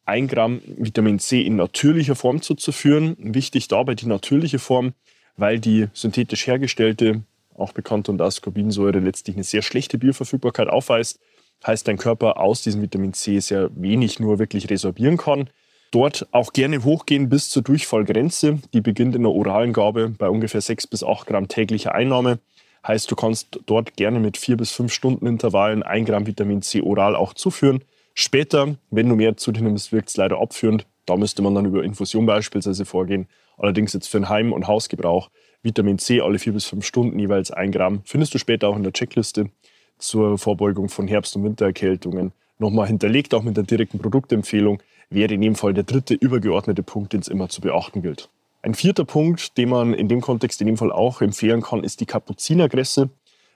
ein 0.07 0.27
Gramm 0.27 0.61
Vitamin 0.65 1.19
C 1.19 1.43
in 1.43 1.57
natürlicher 1.57 2.17
Form 2.17 2.43
zuzuführen. 2.43 3.17
Wichtig 3.19 3.69
dabei 3.69 3.95
die 3.95 4.07
natürliche 4.07 4.59
Form, 4.59 4.95
weil 5.37 5.61
die 5.61 5.89
synthetisch 5.93 6.47
hergestellte, 6.47 7.23
auch 7.55 7.73
bekannt 7.73 8.09
unter 8.09 8.25
Ascorbinsäure, 8.25 8.99
letztlich 8.99 9.37
eine 9.37 9.45
sehr 9.45 9.63
schlechte 9.63 9.99
Bioverfügbarkeit 9.99 10.69
aufweist. 10.69 11.21
Heißt, 11.67 11.87
dein 11.87 11.99
Körper 11.99 12.41
aus 12.41 12.63
diesem 12.63 12.81
Vitamin 12.81 13.13
C 13.13 13.39
sehr 13.39 13.71
wenig 13.75 14.19
nur 14.19 14.39
wirklich 14.39 14.71
resorbieren 14.71 15.19
kann. 15.19 15.51
Dort 15.91 16.27
auch 16.31 16.53
gerne 16.53 16.85
hochgehen 16.85 17.29
bis 17.29 17.51
zur 17.51 17.63
Durchfallgrenze. 17.63 18.61
Die 18.73 18.81
beginnt 18.81 19.15
in 19.15 19.23
der 19.23 19.33
oralen 19.33 19.73
Gabe 19.73 20.09
bei 20.09 20.29
ungefähr 20.31 20.61
6 20.61 20.87
bis 20.87 21.05
8 21.05 21.27
Gramm 21.27 21.49
täglicher 21.49 21.95
Einnahme. 21.95 22.39
Heißt, 22.87 23.11
du 23.11 23.17
kannst 23.17 23.61
dort 23.67 23.97
gerne 23.97 24.21
mit 24.21 24.37
4 24.37 24.57
bis 24.57 24.73
5 24.73 24.93
Stunden 24.93 25.27
Intervallen 25.27 25.83
1 25.83 26.09
Gramm 26.09 26.27
Vitamin 26.27 26.63
C 26.63 26.81
oral 26.81 27.15
auch 27.15 27.35
zuführen. 27.35 27.85
Später, 28.15 28.77
wenn 28.91 29.09
du 29.09 29.17
mehr 29.17 29.37
zu 29.37 29.53
dir 29.53 29.63
nimmst, 29.63 29.93
wirkt 29.93 30.09
es 30.09 30.17
leider 30.17 30.41
abführend. 30.41 30.87
Da 31.07 31.17
müsste 31.17 31.43
man 31.43 31.55
dann 31.55 31.67
über 31.67 31.85
Infusion 31.85 32.27
beispielsweise 32.27 32.85
vorgehen. 32.85 33.29
Allerdings 33.59 33.93
jetzt 33.93 34.09
für 34.09 34.19
den 34.19 34.29
Heim- 34.29 34.53
und 34.53 34.67
Hausgebrauch 34.67 35.31
Vitamin 35.63 35.99
C 35.99 36.21
alle 36.21 36.39
vier 36.39 36.55
bis 36.55 36.65
fünf 36.65 36.87
Stunden 36.87 37.19
jeweils 37.19 37.51
ein 37.51 37.71
Gramm. 37.71 38.01
Findest 38.05 38.33
du 38.33 38.39
später 38.39 38.69
auch 38.69 38.77
in 38.77 38.83
der 38.83 38.93
Checkliste 38.93 39.51
zur 39.99 40.39
Vorbeugung 40.39 40.89
von 40.89 41.07
Herbst- 41.07 41.37
und 41.37 41.45
Wintererkältungen. 41.45 42.33
Nochmal 42.59 42.87
hinterlegt, 42.87 43.35
auch 43.35 43.43
mit 43.43 43.57
der 43.57 43.65
direkten 43.65 43.99
Produktempfehlung, 43.99 44.83
wäre 45.11 45.35
in 45.35 45.43
dem 45.43 45.55
Fall 45.55 45.75
der 45.75 45.85
dritte 45.85 46.15
übergeordnete 46.15 46.83
Punkt, 46.83 47.13
den 47.13 47.21
es 47.21 47.29
immer 47.29 47.49
zu 47.49 47.61
beachten 47.61 48.01
gilt. 48.01 48.31
Ein 48.63 48.75
vierter 48.75 49.05
Punkt, 49.05 49.57
den 49.57 49.71
man 49.71 49.95
in 49.95 50.09
dem 50.09 50.21
Kontext 50.21 50.61
in 50.61 50.67
dem 50.67 50.77
Fall 50.77 50.93
auch 50.93 51.23
empfehlen 51.23 51.63
kann, 51.63 51.83
ist 51.83 52.01
die 52.01 52.07
Kapuzinergresse. 52.07 53.09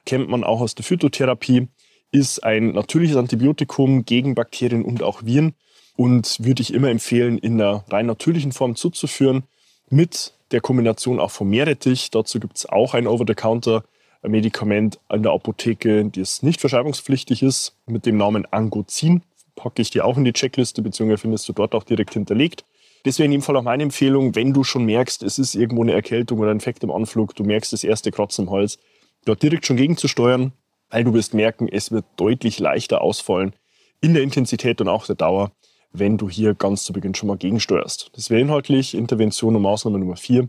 Kennt 0.07 0.29
man 0.29 0.45
auch 0.45 0.61
aus 0.61 0.75
der 0.75 0.85
Phytotherapie, 0.85 1.69
ist 2.11 2.43
ein 2.43 2.73
natürliches 2.73 3.17
Antibiotikum 3.17 4.05
gegen 4.05 4.35
Bakterien 4.35 4.85
und 4.85 5.03
auch 5.03 5.25
Viren 5.25 5.55
und 5.97 6.37
würde 6.41 6.63
ich 6.63 6.73
immer 6.73 6.89
empfehlen, 6.89 7.39
in 7.39 7.61
einer 7.61 7.85
rein 7.91 8.07
natürlichen 8.07 8.53
Form 8.53 8.77
zuzuführen 8.77 9.45
mit 9.91 10.33
der 10.51 10.61
Kombination 10.61 11.21
auch 11.21 11.31
vom 11.31 11.51
Meerrettich. 11.51 12.11
Dazu 12.11 12.41
gibt 12.41 12.57
es 12.57 12.67
auch 12.67 12.95
ein 12.95 13.07
Over-the-Counter-Medikament 13.07 15.01
an 15.09 15.23
der 15.23 15.33
Apotheke, 15.33 16.05
das 16.07 16.43
nicht 16.43 16.61
verschreibungspflichtig 16.61 17.43
ist, 17.43 17.77
mit 17.87 18.07
dem 18.07 18.17
Namen 18.17 18.47
Angozin. 18.47 19.23
Packe 19.55 19.83
ich 19.83 19.91
dir 19.91 20.05
auch 20.05 20.17
in 20.17 20.25
die 20.25 20.33
Checkliste, 20.33 20.83
beziehungsweise 20.83 21.23
findest 21.23 21.49
du 21.49 21.53
dort 21.53 21.75
auch 21.75 21.85
direkt 21.85 22.15
hinterlegt. 22.15 22.65
Das 23.05 23.19
wäre 23.19 23.27
in 23.27 23.33
dem 23.33 23.43
Fall 23.43 23.57
auch 23.57 23.63
meine 23.63 23.83
Empfehlung, 23.83 24.35
wenn 24.35 24.53
du 24.53 24.65
schon 24.65 24.87
merkst, 24.87 25.23
es 25.23 25.39
ist 25.39 25.55
irgendwo 25.55 25.83
eine 25.83 25.93
Erkältung 25.93 26.39
oder 26.41 26.51
ein 26.51 26.57
Infekt 26.57 26.83
im 26.83 26.91
Anflug, 26.91 27.37
du 27.37 27.45
merkst 27.45 27.73
das 27.73 27.85
erste 27.85 28.11
Kratzen 28.11 28.47
im 28.47 28.51
Hals, 28.51 28.79
dort 29.27 29.43
direkt 29.43 29.67
schon 29.67 29.77
gegenzusteuern, 29.77 30.53
weil 30.89 31.05
du 31.05 31.13
wirst 31.13 31.35
merken, 31.35 31.69
es 31.69 31.91
wird 31.91 32.07
deutlich 32.17 32.59
leichter 32.59 33.03
ausfallen 33.03 33.55
in 34.01 34.15
der 34.15 34.23
Intensität 34.23 34.81
und 34.81 34.89
auch 34.89 35.07
der 35.07 35.17
Dauer, 35.17 35.53
wenn 35.93 36.17
du 36.17 36.31
hier 36.31 36.55
ganz 36.55 36.85
zu 36.85 36.95
Beginn 36.95 37.15
schon 37.15 37.29
mal 37.29 37.37
gegensteuerst. 37.37 38.11
Das 38.15 38.31
wäre 38.31 38.41
inhaltlich 38.41 38.95
Intervention 38.95 39.55
und 39.55 39.63
Maßnahme 39.63 39.99
Nummer 39.99 40.17
vier, 40.17 40.49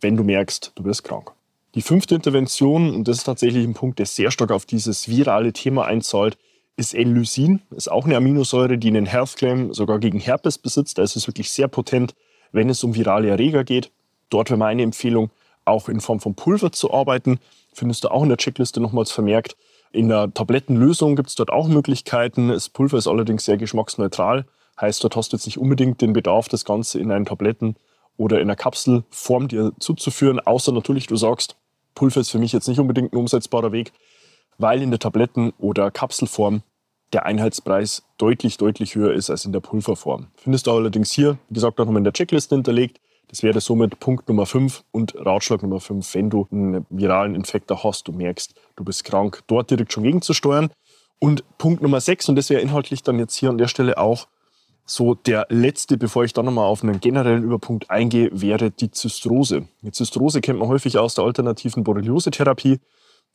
wenn 0.00 0.16
du 0.16 0.24
merkst, 0.24 0.72
du 0.74 0.82
bist 0.82 1.04
krank. 1.04 1.32
Die 1.74 1.82
fünfte 1.82 2.14
Intervention, 2.14 2.94
und 2.94 3.08
das 3.08 3.18
ist 3.18 3.24
tatsächlich 3.24 3.64
ein 3.64 3.74
Punkt, 3.74 3.98
der 3.98 4.06
sehr 4.06 4.30
stark 4.30 4.52
auf 4.52 4.66
dieses 4.66 5.08
virale 5.08 5.54
Thema 5.54 5.86
einzahlt, 5.86 6.36
ist 6.76 6.94
L-Lysin. 6.94 7.62
Ist 7.70 7.90
auch 7.90 8.04
eine 8.04 8.16
Aminosäure, 8.16 8.78
die 8.78 8.88
einen 8.88 9.06
Health 9.06 9.36
Claim 9.36 9.72
sogar 9.72 9.98
gegen 9.98 10.20
Herpes 10.20 10.58
besitzt. 10.58 10.98
Also 10.98 11.18
ist 11.18 11.26
wirklich 11.26 11.50
sehr 11.50 11.68
potent, 11.68 12.14
wenn 12.52 12.68
es 12.68 12.82
um 12.84 12.94
virale 12.94 13.28
Erreger 13.28 13.64
geht. 13.64 13.90
Dort 14.30 14.50
wäre 14.50 14.58
meine 14.58 14.82
Empfehlung, 14.82 15.30
auch 15.64 15.88
in 15.88 16.00
Form 16.00 16.20
von 16.20 16.34
Pulver 16.34 16.72
zu 16.72 16.92
arbeiten. 16.92 17.38
Findest 17.72 18.04
du 18.04 18.08
auch 18.08 18.22
in 18.22 18.28
der 18.28 18.38
Checkliste 18.38 18.80
nochmals 18.80 19.12
vermerkt. 19.12 19.56
In 19.92 20.08
der 20.08 20.32
Tablettenlösung 20.32 21.14
gibt 21.14 21.28
es 21.28 21.36
dort 21.36 21.50
auch 21.50 21.68
Möglichkeiten. 21.68 22.48
Das 22.48 22.68
Pulver 22.68 22.98
ist 22.98 23.06
allerdings 23.06 23.44
sehr 23.44 23.56
geschmacksneutral. 23.56 24.44
Heißt, 24.80 25.04
dort 25.04 25.14
hast 25.14 25.32
du 25.32 25.36
jetzt 25.36 25.46
nicht 25.46 25.58
unbedingt 25.58 26.00
den 26.00 26.12
Bedarf, 26.12 26.48
das 26.48 26.64
Ganze 26.64 26.98
in 26.98 27.12
einen 27.12 27.26
Tabletten- 27.26 27.76
oder 28.16 28.36
in 28.36 28.42
einer 28.42 28.56
Kapselform 28.56 29.48
dir 29.48 29.72
zuzuführen, 29.78 30.40
außer 30.40 30.72
natürlich, 30.72 31.06
du 31.06 31.16
sagst, 31.16 31.56
Pulver 31.94 32.20
ist 32.20 32.30
für 32.30 32.38
mich 32.38 32.52
jetzt 32.52 32.68
nicht 32.68 32.78
unbedingt 32.78 33.12
ein 33.12 33.16
umsetzbarer 33.16 33.72
Weg, 33.72 33.92
weil 34.58 34.82
in 34.82 34.90
der 34.90 34.98
Tabletten- 34.98 35.52
oder 35.58 35.90
Kapselform 35.90 36.62
der 37.12 37.26
Einheitspreis 37.26 38.02
deutlich, 38.18 38.56
deutlich 38.56 38.94
höher 38.94 39.12
ist 39.12 39.30
als 39.30 39.44
in 39.44 39.52
der 39.52 39.60
Pulverform. 39.60 40.28
Findest 40.36 40.66
du 40.66 40.72
allerdings 40.72 41.12
hier, 41.12 41.38
wie 41.48 41.54
gesagt, 41.54 41.78
auch 41.80 41.84
nochmal 41.84 42.00
in 42.00 42.04
der 42.04 42.12
Checkliste 42.12 42.54
hinterlegt. 42.54 43.00
Das 43.28 43.42
wäre 43.42 43.60
somit 43.60 44.00
Punkt 44.00 44.28
Nummer 44.28 44.46
5 44.46 44.84
und 44.90 45.14
Ratschlag 45.16 45.62
Nummer 45.62 45.80
5, 45.80 46.14
wenn 46.14 46.30
du 46.30 46.46
einen 46.50 46.86
viralen 46.90 47.34
Infekt 47.34 47.70
hast, 47.70 48.08
du 48.08 48.12
merkst, 48.12 48.54
du 48.76 48.84
bist 48.84 49.04
krank, 49.04 49.42
dort 49.46 49.70
direkt 49.70 49.92
schon 49.92 50.02
gegenzusteuern. 50.02 50.70
Und 51.18 51.44
Punkt 51.58 51.82
Nummer 51.82 52.00
sechs, 52.00 52.28
und 52.28 52.36
das 52.36 52.50
wäre 52.50 52.60
inhaltlich 52.60 53.02
dann 53.02 53.18
jetzt 53.18 53.36
hier 53.36 53.50
an 53.50 53.58
der 53.58 53.68
Stelle 53.68 53.96
auch 53.98 54.26
so 54.86 55.14
der 55.14 55.46
letzte, 55.48 55.96
bevor 55.96 56.24
ich 56.24 56.32
dann 56.32 56.44
nochmal 56.44 56.66
auf 56.66 56.82
einen 56.82 57.00
generellen 57.00 57.42
Überpunkt 57.42 57.90
eingehe, 57.90 58.28
wäre 58.32 58.70
die 58.70 58.90
Zystrose. 58.90 59.66
Die 59.82 59.92
Zystrose 59.92 60.40
kennt 60.40 60.58
man 60.58 60.68
häufig 60.68 60.98
aus 60.98 61.14
der 61.14 61.24
alternativen 61.24 61.84
Borreliose-Therapie 61.84 62.80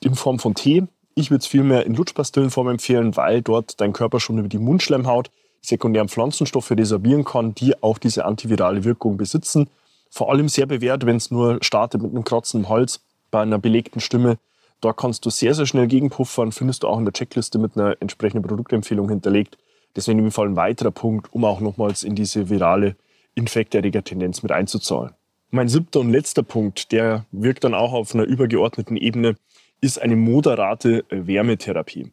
in 0.02 0.16
Form 0.16 0.40
von 0.40 0.54
Tee. 0.54 0.84
Ich 1.16 1.32
würde 1.32 1.42
es 1.42 1.48
vielmehr 1.48 1.86
in 1.86 1.96
Lutschpastillenform 1.96 2.70
empfehlen, 2.70 3.18
weil 3.18 3.42
dort 3.42 3.82
dein 3.82 3.94
Körper 3.94 4.20
schon 4.20 4.38
über 4.38 4.48
die 4.48 4.58
Mundschleimhaut 4.58 5.32
sekundären 5.62 6.10
Pflanzenstoffe 6.10 6.72
resorbieren 6.72 7.26
kann, 7.26 7.54
die 7.56 7.82
auch 7.84 7.98
diese 7.98 8.26
antivirale 8.26 8.84
Wirkung 8.84 9.18
besitzen. 9.18 9.70
Vor 10.10 10.32
allem 10.32 10.50
sehr 10.50 10.66
bewährt, 10.66 11.06
wenn 11.06 11.18
es 11.18 11.32
nur 11.32 11.60
startet 11.62 12.02
mit 12.02 12.12
einem 12.12 12.24
Kratzen 12.24 12.62
im 12.62 12.70
Hals 12.70 13.02
bei 13.32 13.42
einer 13.42 13.60
belegten 13.60 14.00
Stimme. 14.00 14.38
Da 14.82 14.94
kannst 14.94 15.26
du 15.26 15.30
sehr, 15.30 15.54
sehr 15.54 15.66
schnell 15.66 15.88
gegenpuffern, 15.88 16.52
findest 16.52 16.84
du 16.84 16.88
auch 16.88 16.98
in 16.98 17.06
der 17.06 17.14
Checkliste 17.14 17.60
mit 17.60 17.76
einer 17.76 17.98
entsprechenden 18.00 18.48
Produktempfehlung 18.48 19.10
hinterlegt. 19.10 19.58
Deswegen 19.96 20.20
im 20.20 20.32
Fall 20.32 20.48
ein 20.48 20.56
weiterer 20.56 20.92
Punkt, 20.92 21.34
um 21.34 21.44
auch 21.44 21.60
nochmals 21.60 22.04
in 22.04 22.16
diese 22.16 22.50
virale 22.50 22.96
Infekterreger-Tendenz 23.36 24.42
mit 24.44 24.52
einzuzahlen. 24.52 25.14
Mein 25.52 25.68
siebter 25.68 26.00
und 26.00 26.12
letzter 26.12 26.44
Punkt, 26.44 26.92
der 26.92 27.26
wirkt 27.32 27.64
dann 27.64 27.74
auch 27.74 27.94
auf 27.94 28.14
einer 28.14 28.24
übergeordneten 28.24 28.96
Ebene, 28.98 29.36
ist 29.82 30.02
eine 30.02 30.16
moderate 30.16 31.06
Wärmetherapie. 31.10 32.12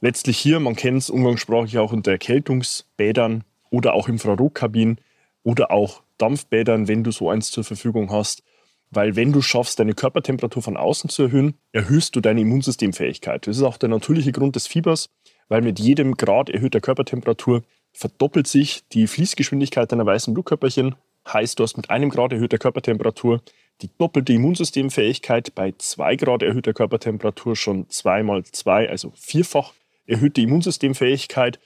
Letztlich 0.00 0.38
hier, 0.38 0.60
man 0.60 0.76
kennt 0.76 0.98
es 0.98 1.10
umgangssprachlich 1.10 1.78
auch 1.78 1.92
unter 1.92 2.12
Erkältungsbädern 2.12 3.44
oder 3.70 3.94
auch 3.94 4.08
Infrarotkabinen 4.08 5.00
oder 5.42 5.70
auch 5.70 6.02
Dampfbädern, 6.18 6.88
wenn 6.88 7.04
du 7.04 7.10
so 7.10 7.30
eins 7.30 7.50
zur 7.50 7.64
Verfügung 7.64 8.10
hast. 8.10 8.42
Weil 8.90 9.16
wenn 9.16 9.32
du 9.32 9.42
schaffst, 9.42 9.78
deine 9.78 9.94
Körpertemperatur 9.94 10.62
von 10.62 10.76
außen 10.76 11.10
zu 11.10 11.24
erhöhen, 11.24 11.54
erhöhst 11.72 12.14
du 12.14 12.20
deine 12.20 12.42
Immunsystemfähigkeit. 12.42 13.46
Das 13.46 13.56
ist 13.56 13.62
auch 13.62 13.78
der 13.78 13.88
natürliche 13.88 14.32
Grund 14.32 14.54
des 14.54 14.66
Fiebers, 14.66 15.10
weil 15.48 15.62
mit 15.62 15.78
jedem 15.78 16.16
Grad 16.16 16.50
erhöhter 16.50 16.80
Körpertemperatur 16.80 17.62
verdoppelt 17.92 18.46
sich 18.46 18.84
die 18.92 19.06
Fließgeschwindigkeit 19.06 19.90
deiner 19.90 20.06
weißen 20.06 20.34
Blutkörperchen. 20.34 20.94
Heißt, 21.26 21.58
du 21.58 21.64
hast 21.64 21.76
mit 21.76 21.90
einem 21.90 22.10
Grad 22.10 22.32
erhöhter 22.32 22.58
Körpertemperatur 22.58 23.40
die 23.82 23.90
doppelte 23.98 24.32
Immunsystemfähigkeit, 24.32 25.54
bei 25.54 25.74
zwei 25.78 26.16
Grad 26.16 26.42
erhöhter 26.42 26.72
Körpertemperatur 26.72 27.56
schon 27.56 27.88
zwei 27.88 28.22
mal 28.22 28.44
zwei, 28.44 28.88
also 28.88 29.12
vierfach 29.16 29.74
erhöhte 30.06 30.40
Immunsystemfähigkeit. 30.40 31.58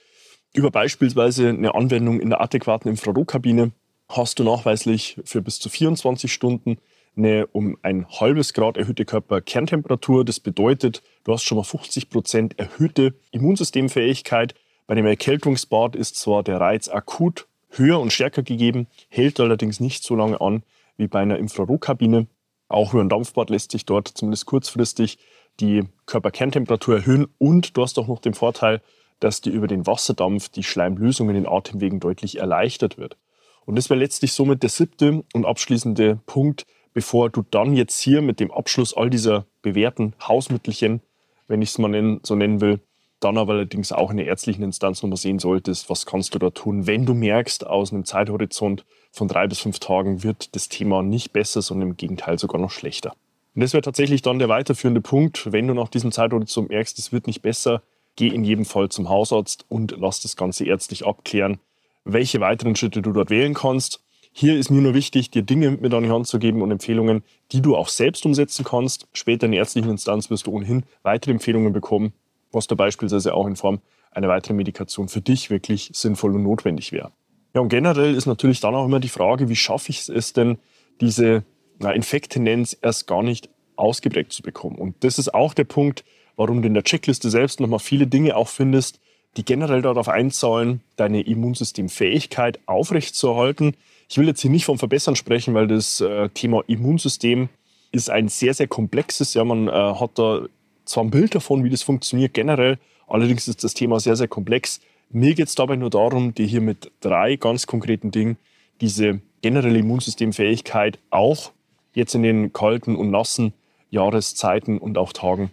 Über 0.53 0.71
beispielsweise 0.71 1.49
eine 1.49 1.75
Anwendung 1.75 2.19
in 2.19 2.29
der 2.29 2.41
adäquaten 2.41 2.89
Infrarotkabine 2.89 3.71
hast 4.09 4.39
du 4.39 4.43
nachweislich 4.43 5.17
für 5.23 5.41
bis 5.41 5.59
zu 5.59 5.69
24 5.69 6.31
Stunden 6.31 6.77
eine 7.15 7.47
um 7.47 7.77
ein 7.81 8.07
halbes 8.07 8.53
Grad 8.53 8.77
erhöhte 8.77 9.05
Körperkerntemperatur. 9.05 10.25
Das 10.25 10.39
bedeutet, 10.39 11.01
du 11.23 11.33
hast 11.33 11.43
schon 11.43 11.57
mal 11.57 11.63
50 11.63 12.09
Prozent 12.09 12.59
erhöhte 12.59 13.13
Immunsystemfähigkeit. 13.31 14.55
Bei 14.87 14.95
dem 14.95 15.05
Erkältungsbad 15.05 15.95
ist 15.95 16.15
zwar 16.15 16.43
der 16.43 16.59
Reiz 16.59 16.89
akut 16.89 17.47
höher 17.69 17.99
und 17.99 18.11
stärker 18.11 18.43
gegeben, 18.43 18.87
hält 19.09 19.39
allerdings 19.39 19.79
nicht 19.79 20.03
so 20.03 20.15
lange 20.15 20.41
an 20.41 20.63
wie 21.01 21.07
bei 21.07 21.19
einer 21.19 21.37
Infrarotkabine. 21.37 22.27
Auch 22.69 22.93
über 22.93 23.03
ein 23.03 23.09
Dampfbad 23.09 23.49
lässt 23.49 23.71
sich 23.71 23.85
dort 23.85 24.07
zumindest 24.07 24.45
kurzfristig 24.45 25.17
die 25.59 25.83
Körperkerntemperatur 26.05 26.95
erhöhen 26.95 27.27
und 27.37 27.75
du 27.75 27.81
hast 27.81 27.99
auch 27.99 28.07
noch 28.07 28.19
den 28.19 28.33
Vorteil, 28.33 28.81
dass 29.19 29.41
dir 29.41 29.51
über 29.51 29.67
den 29.67 29.85
Wasserdampf 29.85 30.49
die 30.49 30.63
Schleimlösung 30.63 31.27
in 31.29 31.35
den 31.35 31.47
Atemwegen 31.47 31.99
deutlich 31.99 32.37
erleichtert 32.37 32.97
wird. 32.97 33.17
Und 33.65 33.77
das 33.77 33.89
wäre 33.89 33.99
letztlich 33.99 34.33
somit 34.33 34.63
der 34.63 34.69
siebte 34.69 35.23
und 35.33 35.45
abschließende 35.45 36.19
Punkt, 36.25 36.65
bevor 36.93 37.29
du 37.29 37.43
dann 37.49 37.75
jetzt 37.75 37.99
hier 37.99 38.21
mit 38.21 38.39
dem 38.39 38.51
Abschluss 38.51 38.95
all 38.95 39.09
dieser 39.09 39.45
bewährten 39.61 40.13
Hausmittelchen, 40.25 41.01
wenn 41.47 41.61
ich 41.61 41.69
es 41.69 41.77
mal 41.77 42.19
so 42.23 42.35
nennen 42.35 42.61
will, 42.61 42.79
dann 43.21 43.37
aber 43.37 43.53
allerdings 43.53 43.91
auch 43.91 44.11
in 44.11 44.17
der 44.17 44.25
ärztlichen 44.25 44.63
Instanz 44.63 45.01
nochmal 45.01 45.17
sehen 45.17 45.39
solltest, 45.39 45.89
was 45.89 46.05
kannst 46.05 46.35
du 46.35 46.39
da 46.39 46.49
tun, 46.49 46.87
wenn 46.87 47.05
du 47.05 47.13
merkst, 47.13 47.65
aus 47.65 47.93
einem 47.93 48.03
Zeithorizont 48.03 48.83
von 49.11 49.27
drei 49.27 49.47
bis 49.47 49.59
fünf 49.59 49.79
Tagen 49.79 50.23
wird 50.23 50.55
das 50.55 50.69
Thema 50.69 51.03
nicht 51.03 51.31
besser, 51.31 51.61
sondern 51.61 51.89
im 51.89 51.97
Gegenteil 51.97 52.39
sogar 52.39 52.59
noch 52.59 52.71
schlechter. 52.71 53.13
Und 53.53 53.61
das 53.61 53.73
wäre 53.73 53.81
tatsächlich 53.81 54.21
dann 54.21 54.39
der 54.39 54.49
weiterführende 54.49 55.01
Punkt, 55.01 55.51
wenn 55.51 55.67
du 55.67 55.73
nach 55.73 55.89
diesem 55.89 56.11
Zeithorizont 56.11 56.69
merkst, 56.69 56.97
es 56.99 57.11
wird 57.11 57.27
nicht 57.27 57.41
besser, 57.41 57.83
geh 58.15 58.27
in 58.27 58.43
jedem 58.43 58.65
Fall 58.65 58.89
zum 58.89 59.09
Hausarzt 59.09 59.65
und 59.69 59.95
lass 59.99 60.21
das 60.21 60.35
Ganze 60.35 60.65
ärztlich 60.65 61.05
abklären, 61.05 61.59
welche 62.05 62.39
weiteren 62.39 62.75
Schritte 62.75 63.01
du 63.01 63.11
dort 63.11 63.29
wählen 63.29 63.53
kannst. 63.53 64.01
Hier 64.33 64.57
ist 64.57 64.69
mir 64.69 64.81
nur 64.81 64.93
wichtig, 64.93 65.29
dir 65.29 65.41
Dinge 65.41 65.71
mit 65.71 65.93
an 65.93 66.03
die 66.03 66.09
Hand 66.09 66.25
zu 66.25 66.39
geben 66.39 66.61
und 66.61 66.71
Empfehlungen, 66.71 67.23
die 67.51 67.61
du 67.61 67.75
auch 67.75 67.89
selbst 67.89 68.25
umsetzen 68.25 68.63
kannst. 68.63 69.07
Später 69.11 69.45
in 69.45 69.51
der 69.51 69.59
ärztlichen 69.59 69.91
Instanz 69.91 70.29
wirst 70.29 70.47
du 70.47 70.51
ohnehin 70.51 70.83
weitere 71.03 71.31
Empfehlungen 71.31 71.73
bekommen, 71.73 72.13
was 72.51 72.67
da 72.67 72.75
beispielsweise 72.75 73.33
auch 73.33 73.47
in 73.47 73.55
Form 73.55 73.79
einer 74.11 74.27
weiteren 74.27 74.57
Medikation 74.57 75.07
für 75.07 75.21
dich 75.21 75.49
wirklich 75.49 75.91
sinnvoll 75.93 76.35
und 76.35 76.43
notwendig 76.43 76.91
wäre. 76.91 77.11
Ja, 77.53 77.61
und 77.61 77.69
generell 77.69 78.15
ist 78.15 78.25
natürlich 78.25 78.59
dann 78.59 78.75
auch 78.75 78.85
immer 78.85 78.99
die 78.99 79.09
Frage, 79.09 79.49
wie 79.49 79.55
schaffe 79.55 79.89
ich 79.89 80.07
es 80.07 80.33
denn, 80.33 80.57
diese 81.01 81.43
na, 81.79 81.91
Infekttendenz 81.91 82.77
erst 82.81 83.07
gar 83.07 83.23
nicht 83.23 83.49
ausgeprägt 83.75 84.31
zu 84.31 84.41
bekommen. 84.41 84.75
Und 84.77 85.03
das 85.03 85.17
ist 85.17 85.33
auch 85.33 85.53
der 85.53 85.63
Punkt, 85.63 86.03
warum 86.35 86.61
du 86.61 86.67
in 86.67 86.73
der 86.73 86.83
Checkliste 86.83 87.29
selbst 87.29 87.59
nochmal 87.59 87.79
viele 87.79 88.07
Dinge 88.07 88.35
auch 88.35 88.47
findest, 88.47 88.99
die 89.37 89.45
generell 89.45 89.81
darauf 89.81 90.09
einzahlen, 90.09 90.81
deine 90.97 91.21
Immunsystemfähigkeit 91.21 92.59
aufrechtzuerhalten. 92.65 93.75
Ich 94.09 94.17
will 94.17 94.27
jetzt 94.27 94.41
hier 94.41 94.51
nicht 94.51 94.65
vom 94.65 94.77
Verbessern 94.77 95.15
sprechen, 95.15 95.53
weil 95.53 95.67
das 95.67 96.01
äh, 96.01 96.29
Thema 96.29 96.63
Immunsystem 96.67 97.49
ist 97.91 98.09
ein 98.09 98.27
sehr, 98.27 98.53
sehr 98.53 98.67
komplexes. 98.67 99.33
Ja, 99.33 99.43
man 99.43 99.67
äh, 99.67 99.71
hat 99.71 100.11
da 100.15 100.45
zwar 100.91 101.03
ein 101.03 101.11
Bild 101.11 101.35
davon, 101.35 101.63
wie 101.63 101.69
das 101.69 101.83
funktioniert 101.83 102.33
generell, 102.33 102.77
allerdings 103.07 103.47
ist 103.47 103.63
das 103.63 103.73
Thema 103.73 103.99
sehr, 103.99 104.15
sehr 104.15 104.27
komplex. 104.27 104.81
Mir 105.09 105.33
geht 105.33 105.47
es 105.47 105.55
dabei 105.55 105.75
nur 105.75 105.89
darum, 105.89 106.33
dir 106.33 106.45
hier 106.45 106.61
mit 106.61 106.91
drei 107.01 107.35
ganz 107.35 107.67
konkreten 107.67 108.11
Dingen 108.11 108.37
diese 108.79 109.21
generelle 109.41 109.79
Immunsystemfähigkeit 109.79 110.99
auch 111.09 111.51
jetzt 111.93 112.15
in 112.15 112.23
den 112.23 112.53
kalten 112.53 112.95
und 112.95 113.11
nassen 113.11 113.53
Jahreszeiten 113.89 114.77
und 114.77 114.97
auch 114.97 115.13
Tagen 115.13 115.51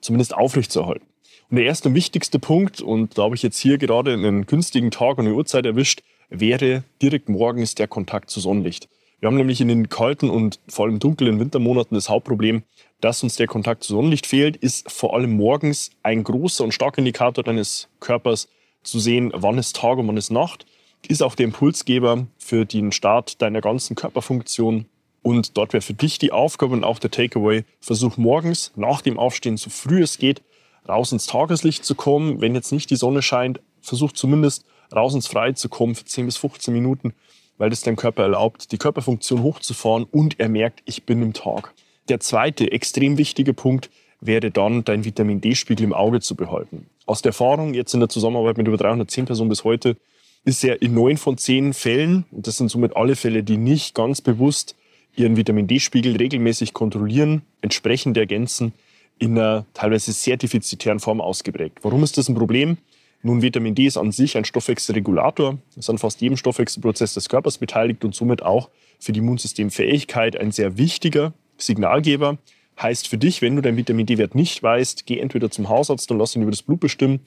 zumindest 0.00 0.34
aufrechtzuerhalten. 0.34 1.06
Und 1.50 1.56
der 1.56 1.64
erste 1.64 1.88
und 1.88 1.94
wichtigste 1.94 2.38
Punkt, 2.38 2.80
und 2.80 3.16
da 3.16 3.22
habe 3.22 3.34
ich 3.34 3.42
jetzt 3.42 3.58
hier 3.58 3.78
gerade 3.78 4.12
einen 4.12 4.46
günstigen 4.46 4.90
Tag 4.90 5.18
und 5.18 5.26
eine 5.26 5.34
Uhrzeit 5.34 5.64
erwischt, 5.64 6.02
wäre 6.28 6.84
direkt 7.00 7.28
morgens 7.28 7.74
der 7.74 7.88
Kontakt 7.88 8.28
zu 8.30 8.40
Sonnenlicht. 8.40 8.88
Wir 9.20 9.26
haben 9.26 9.36
nämlich 9.36 9.60
in 9.60 9.68
den 9.68 9.88
kalten 9.88 10.30
und 10.30 10.60
vor 10.68 10.86
allem 10.86 11.00
dunklen 11.00 11.40
Wintermonaten 11.40 11.96
das 11.96 12.08
Hauptproblem, 12.08 12.62
dass 13.00 13.22
uns 13.22 13.34
der 13.36 13.48
Kontakt 13.48 13.82
zu 13.82 13.94
Sonnenlicht 13.94 14.26
fehlt, 14.26 14.56
ist 14.56 14.90
vor 14.90 15.14
allem 15.14 15.32
morgens 15.32 15.90
ein 16.02 16.22
großer 16.22 16.62
und 16.62 16.72
starker 16.72 16.98
Indikator 16.98 17.42
deines 17.42 17.88
Körpers 17.98 18.48
zu 18.84 19.00
sehen, 19.00 19.32
wann 19.34 19.58
ist 19.58 19.76
Tag 19.76 19.98
und 19.98 20.06
wann 20.06 20.16
ist 20.16 20.30
Nacht. 20.30 20.66
Ist 21.06 21.22
auch 21.22 21.34
der 21.34 21.44
Impulsgeber 21.44 22.26
für 22.38 22.64
den 22.64 22.92
Start 22.92 23.42
deiner 23.42 23.60
ganzen 23.60 23.96
Körperfunktion. 23.96 24.86
Und 25.22 25.56
dort 25.56 25.72
wäre 25.72 25.82
für 25.82 25.94
dich 25.94 26.18
die 26.18 26.32
Aufgabe 26.32 26.74
und 26.74 26.84
auch 26.84 26.98
der 26.98 27.10
Takeaway, 27.10 27.64
versuch 27.80 28.16
morgens 28.16 28.72
nach 28.76 29.00
dem 29.00 29.18
Aufstehen 29.18 29.56
so 29.56 29.70
früh 29.70 30.02
es 30.02 30.18
geht 30.18 30.42
raus 30.88 31.12
ins 31.12 31.26
Tageslicht 31.26 31.84
zu 31.84 31.94
kommen. 31.94 32.40
Wenn 32.40 32.54
jetzt 32.54 32.72
nicht 32.72 32.88
die 32.90 32.96
Sonne 32.96 33.22
scheint, 33.22 33.60
versuch 33.80 34.12
zumindest 34.12 34.64
raus 34.94 35.14
ins 35.14 35.26
Freie 35.26 35.54
zu 35.54 35.68
kommen 35.68 35.94
für 35.94 36.04
10 36.04 36.26
bis 36.26 36.36
15 36.36 36.72
Minuten, 36.72 37.14
weil 37.58 37.70
das 37.70 37.82
deinem 37.82 37.96
Körper 37.96 38.22
erlaubt, 38.22 38.72
die 38.72 38.78
Körperfunktion 38.78 39.42
hochzufahren 39.42 40.04
und 40.04 40.40
er 40.40 40.48
merkt, 40.48 40.82
ich 40.86 41.04
bin 41.04 41.22
im 41.22 41.32
Tag. 41.34 41.74
Der 42.08 42.20
zweite 42.20 42.72
extrem 42.72 43.18
wichtige 43.18 43.52
Punkt 43.52 43.90
wäre 44.20 44.50
dann, 44.50 44.84
dein 44.84 45.04
Vitamin 45.04 45.40
D-Spiegel 45.40 45.84
im 45.84 45.92
Auge 45.92 46.20
zu 46.20 46.34
behalten. 46.34 46.86
Aus 47.06 47.22
der 47.22 47.30
Erfahrung 47.30 47.74
jetzt 47.74 47.94
in 47.94 48.00
der 48.00 48.08
Zusammenarbeit 48.08 48.56
mit 48.56 48.66
über 48.66 48.76
310 48.76 49.26
Personen 49.26 49.50
bis 49.50 49.64
heute 49.64 49.96
ist 50.44 50.62
ja 50.62 50.74
in 50.74 50.94
neun 50.94 51.16
von 51.16 51.36
zehn 51.36 51.74
Fällen, 51.74 52.24
und 52.30 52.46
das 52.46 52.56
sind 52.56 52.70
somit 52.70 52.96
alle 52.96 53.16
Fälle, 53.16 53.42
die 53.42 53.56
nicht 53.56 53.94
ganz 53.94 54.20
bewusst 54.20 54.76
ihren 55.16 55.36
Vitamin 55.36 55.66
D-Spiegel 55.66 56.16
regelmäßig 56.16 56.72
kontrollieren, 56.72 57.42
entsprechend 57.60 58.16
ergänzen, 58.16 58.72
in 59.18 59.36
einer 59.36 59.66
teilweise 59.74 60.12
sehr 60.12 60.36
defizitären 60.36 61.00
Form 61.00 61.20
ausgeprägt. 61.20 61.78
Warum 61.82 62.04
ist 62.04 62.16
das 62.18 62.28
ein 62.28 62.36
Problem? 62.36 62.78
Nun, 63.22 63.42
Vitamin 63.42 63.74
D 63.74 63.86
ist 63.86 63.96
an 63.96 64.12
sich 64.12 64.36
ein 64.36 64.44
Stoffwechselregulator, 64.44 65.58
ist 65.76 65.90
an 65.90 65.98
fast 65.98 66.20
jedem 66.20 66.36
Stoffwechselprozess 66.36 67.14
des 67.14 67.28
Körpers 67.28 67.58
beteiligt 67.58 68.04
und 68.04 68.14
somit 68.14 68.42
auch 68.42 68.70
für 69.00 69.12
die 69.12 69.18
Immunsystemfähigkeit 69.18 70.36
ein 70.36 70.52
sehr 70.52 70.78
wichtiger 70.78 71.32
Signalgeber. 71.56 72.38
Heißt 72.80 73.08
für 73.08 73.18
dich, 73.18 73.42
wenn 73.42 73.56
du 73.56 73.62
deinen 73.62 73.76
Vitamin 73.76 74.06
D-Wert 74.06 74.36
nicht 74.36 74.62
weißt, 74.62 75.04
geh 75.06 75.18
entweder 75.18 75.50
zum 75.50 75.68
Hausarzt 75.68 76.10
und 76.12 76.18
lass 76.18 76.36
ihn 76.36 76.42
über 76.42 76.52
das 76.52 76.62
Blut 76.62 76.78
bestimmen 76.78 77.20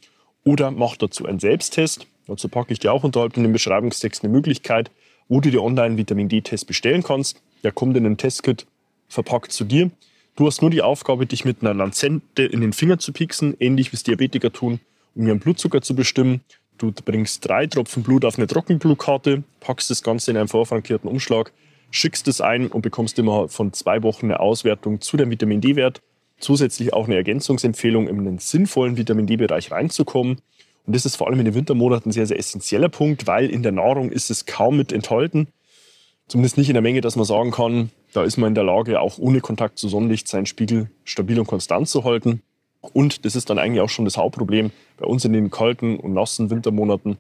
oder 0.45 0.71
mach 0.71 0.95
dazu 0.95 1.25
einen 1.25 1.39
Selbsttest. 1.39 2.07
Dazu 2.25 2.47
packe 2.47 2.71
ich 2.71 2.79
dir 2.79 2.93
auch 2.93 3.03
unterhalb 3.03 3.35
in 3.35 3.43
dem 3.43 3.51
Beschreibungstext 3.51 4.23
eine 4.23 4.31
Möglichkeit, 4.31 4.91
wo 5.27 5.41
du 5.41 5.51
dir 5.51 5.61
online 5.61 5.87
einen 5.87 5.97
Vitamin 5.97 6.29
D-Test 6.29 6.67
bestellen 6.67 7.03
kannst. 7.03 7.41
Der 7.65 7.73
kommt 7.73 7.97
in 7.97 8.05
einem 8.05 8.15
Testkit 8.15 8.65
verpackt 9.09 9.51
zu 9.51 9.65
dir. 9.65 9.91
Du 10.37 10.47
hast 10.47 10.61
nur 10.61 10.71
die 10.71 10.81
Aufgabe, 10.81 11.25
dich 11.25 11.43
mit 11.43 11.61
einer 11.61 11.73
Lanzette 11.73 12.43
in 12.43 12.61
den 12.61 12.71
Finger 12.71 12.97
zu 12.97 13.11
pieksen, 13.11 13.57
ähnlich 13.59 13.91
wie 13.91 13.97
es 13.97 14.03
Diabetiker 14.03 14.53
tun, 14.53 14.79
um 15.15 15.27
ihren 15.27 15.39
Blutzucker 15.39 15.81
zu 15.81 15.95
bestimmen. 15.95 16.41
Du 16.77 16.91
bringst 16.91 17.47
drei 17.47 17.67
Tropfen 17.67 18.03
Blut 18.03 18.25
auf 18.25 18.37
eine 18.37 18.47
Trockenblutkarte, 18.47 19.43
packst 19.59 19.89
das 19.89 20.01
Ganze 20.01 20.31
in 20.31 20.37
einen 20.37 20.47
vorfrankierten 20.47 21.09
Umschlag, 21.09 21.51
schickst 21.91 22.27
es 22.27 22.41
ein 22.41 22.67
und 22.67 22.81
bekommst 22.81 23.19
immer 23.19 23.49
von 23.49 23.71
zwei 23.73 24.01
Wochen 24.03 24.27
eine 24.27 24.39
Auswertung 24.39 25.01
zu 25.01 25.17
dem 25.17 25.29
Vitamin 25.29 25.61
D-Wert. 25.61 26.01
zusätzlich 26.39 26.93
auch 26.93 27.05
eine 27.05 27.15
Ergänzungsempfehlung, 27.15 28.07
in 28.07 28.19
einen 28.19 28.39
sinnvollen 28.39 28.97
Vitamin 28.97 29.27
D-Bereich 29.27 29.71
reinzukommen. 29.71 30.41
Und 30.85 30.95
das 30.95 31.05
ist 31.05 31.15
vor 31.15 31.27
allem 31.27 31.39
in 31.39 31.45
den 31.45 31.53
Wintermonaten 31.53 32.09
ein 32.09 32.13
sehr, 32.13 32.25
sehr 32.25 32.39
essentieller 32.39 32.89
Punkt, 32.89 33.27
weil 33.27 33.49
in 33.49 33.61
der 33.61 33.71
Nahrung 33.71 34.11
ist 34.11 34.31
es 34.31 34.45
kaum 34.45 34.77
mit 34.77 34.91
enthalten. 34.91 35.47
Zumindest 36.27 36.57
nicht 36.57 36.69
in 36.69 36.73
der 36.73 36.81
Menge, 36.81 37.01
dass 37.01 37.15
man 37.15 37.25
sagen 37.25 37.51
kann, 37.51 37.91
da 38.13 38.23
ist 38.23 38.37
man 38.37 38.49
in 38.49 38.55
der 38.55 38.63
Lage, 38.63 38.99
auch 38.99 39.17
ohne 39.19 39.41
Kontakt 39.41 39.77
zu 39.77 39.87
Sonnenlicht 39.87 40.27
seinen 40.27 40.45
Spiegel 40.45 40.89
stabil 41.03 41.39
und 41.39 41.45
konstant 41.45 41.87
zu 41.87 42.03
halten. 42.03 42.41
Und 42.81 43.25
das 43.25 43.35
ist 43.35 43.49
dann 43.49 43.59
eigentlich 43.59 43.81
auch 43.81 43.89
schon 43.89 44.05
das 44.05 44.17
Hauptproblem. 44.17 44.71
Bei 44.97 45.05
uns 45.05 45.23
in 45.25 45.33
den 45.33 45.51
kalten 45.51 45.97
und 45.97 46.13
nassen 46.13 46.49
Wintermonaten 46.49 47.17